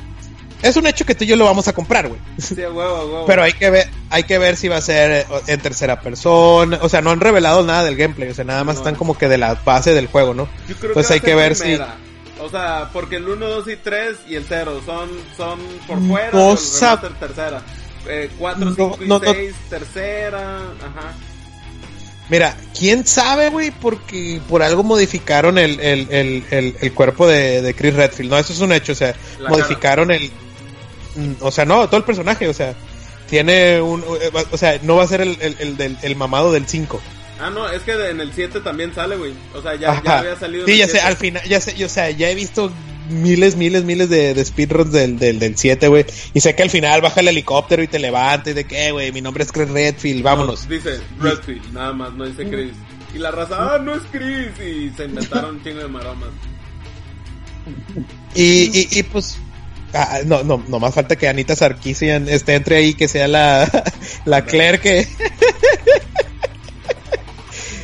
[0.62, 2.20] es un hecho que tú y yo lo vamos a comprar, güey.
[2.38, 3.26] Sí, a huevo.
[3.28, 6.80] Pero hay que ver, hay que ver si va a ser eh, en tercera persona.
[6.82, 8.30] O sea, no han revelado nada del gameplay.
[8.30, 8.82] O sea, nada más No.
[8.82, 10.48] están como que de la base del juego, ¿no?
[10.68, 11.98] Yo creo Pues que hay que ver si- primera.
[12.40, 16.10] O sea, porque el 1, 2 y 3 y el 0 son, son por No
[16.14, 16.30] fuera.
[16.32, 17.62] pero el sab- remaster tercera.
[18.08, 19.34] Eh, 4, No, 5 y no, no.
[19.34, 20.58] 6, tercera.
[20.80, 21.14] Ajá.
[22.30, 27.62] Mira, quién sabe, güey, porque por algo modificaron el, el, el, el, el cuerpo de,
[27.62, 28.30] de, Chris Redfield.
[28.32, 30.20] No, eso es un hecho, o sea, La modificaron cara.
[30.20, 30.32] el.
[31.16, 32.74] Mm, o sea, no, todo el personaje, o sea,
[33.30, 34.04] tiene un.
[34.52, 37.02] O sea, no va a ser el, el, el, el mamado del 5.
[37.40, 39.34] Ah, no, es que en el 7 también sale, güey.
[39.54, 40.66] O sea, ya, ya había salido.
[40.66, 42.72] Sí, ya sé, al final, ya sé, o sea, ya he visto
[43.10, 46.06] miles, miles, miles de, de speedruns del, del, del 7, güey.
[46.34, 49.12] Y sé que al final baja el helicóptero y te levanta y de que, güey,
[49.12, 50.66] mi nombre es Chris Redfield, vámonos.
[50.66, 52.74] No, dice Redfield, nada más, no dice Chris.
[53.14, 54.50] Y la raza, ah, no es Chris.
[54.60, 56.30] Y se inventaron un chingo de maromas.
[58.36, 59.38] Y, y, y pues,
[59.94, 63.70] Ah, no, no, no más falta que Anita Sarkeesian esté entre ahí, que sea la,
[64.26, 65.08] la Claire que...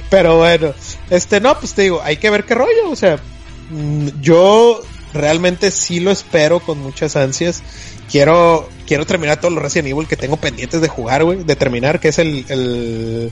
[0.09, 0.73] Pero bueno,
[1.09, 3.17] este, no, pues te digo, hay que ver qué rollo, o sea,
[3.71, 4.79] mm, yo
[5.13, 7.63] realmente sí lo espero con muchas ansias.
[8.09, 11.99] Quiero, quiero terminar todos los Resident Evil que tengo pendientes de jugar, güey, de terminar,
[11.99, 13.31] que es el, el,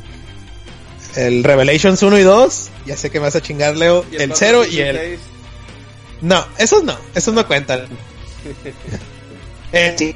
[1.16, 2.70] el Revelations 1 y 2.
[2.86, 4.06] Ya sé que me vas a chingar, Leo.
[4.12, 5.20] El 0 y el...
[6.22, 7.88] No, esos no, esos no cuentan.
[9.74, 10.16] eh, sí.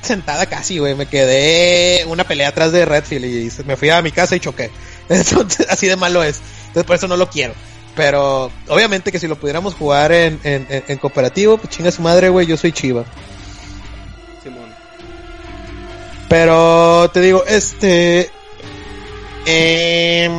[0.00, 0.94] Sentada casi, güey.
[0.94, 4.70] Me quedé una pelea atrás de Redfield y me fui a mi casa y choqué.
[5.08, 6.40] Entonces, así de malo es.
[6.68, 7.54] Entonces, por eso no lo quiero.
[7.94, 12.30] Pero, obviamente que si lo pudiéramos jugar en, en, en cooperativo, pues chinga su madre,
[12.30, 12.46] güey.
[12.46, 13.04] Yo soy chiva.
[14.42, 14.70] Simón.
[16.28, 18.30] Pero, te digo, este.
[19.44, 20.30] Eh,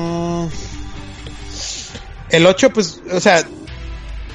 [2.30, 3.44] el 8, pues, o sea,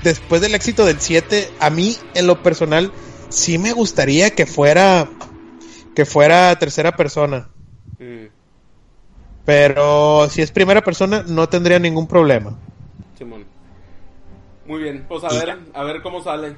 [0.04, 2.92] después del éxito del 7, a mí, en lo personal,
[3.28, 5.08] sí me gustaría que fuera
[5.96, 7.48] que fuera tercera persona.
[7.98, 8.26] Mm.
[9.44, 12.56] Pero si es primera persona, no tendría ningún problema.
[13.18, 13.44] Simón.
[14.64, 16.56] Muy bien, pues a ver, a ver cómo sale.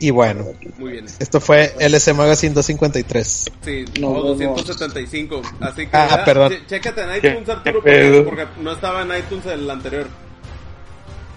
[0.00, 0.44] Y bueno,
[0.78, 1.06] Muy bien.
[1.18, 3.50] esto fue LS Magazine 253.
[3.62, 5.42] Sí, no, 275.
[5.60, 6.52] Así que ah, ya, perdón.
[6.68, 10.06] chécate en iTunes, Arturo, porque, porque, no estaba en iTunes el anterior.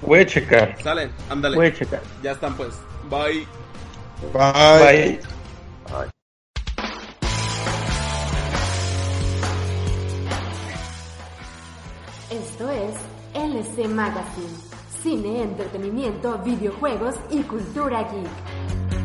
[0.04, 0.78] Voy a checar.
[0.82, 1.56] Sale, ándale.
[1.56, 2.02] Voy a checar.
[2.22, 2.76] Ya están pues.
[3.10, 3.48] Bye.
[4.32, 4.80] Bye.
[4.80, 5.20] Bye.
[5.90, 6.12] Bye.
[12.72, 12.96] Es
[13.34, 14.50] LC Magazine.
[15.02, 19.01] Cine, entretenimiento, videojuegos y cultura geek.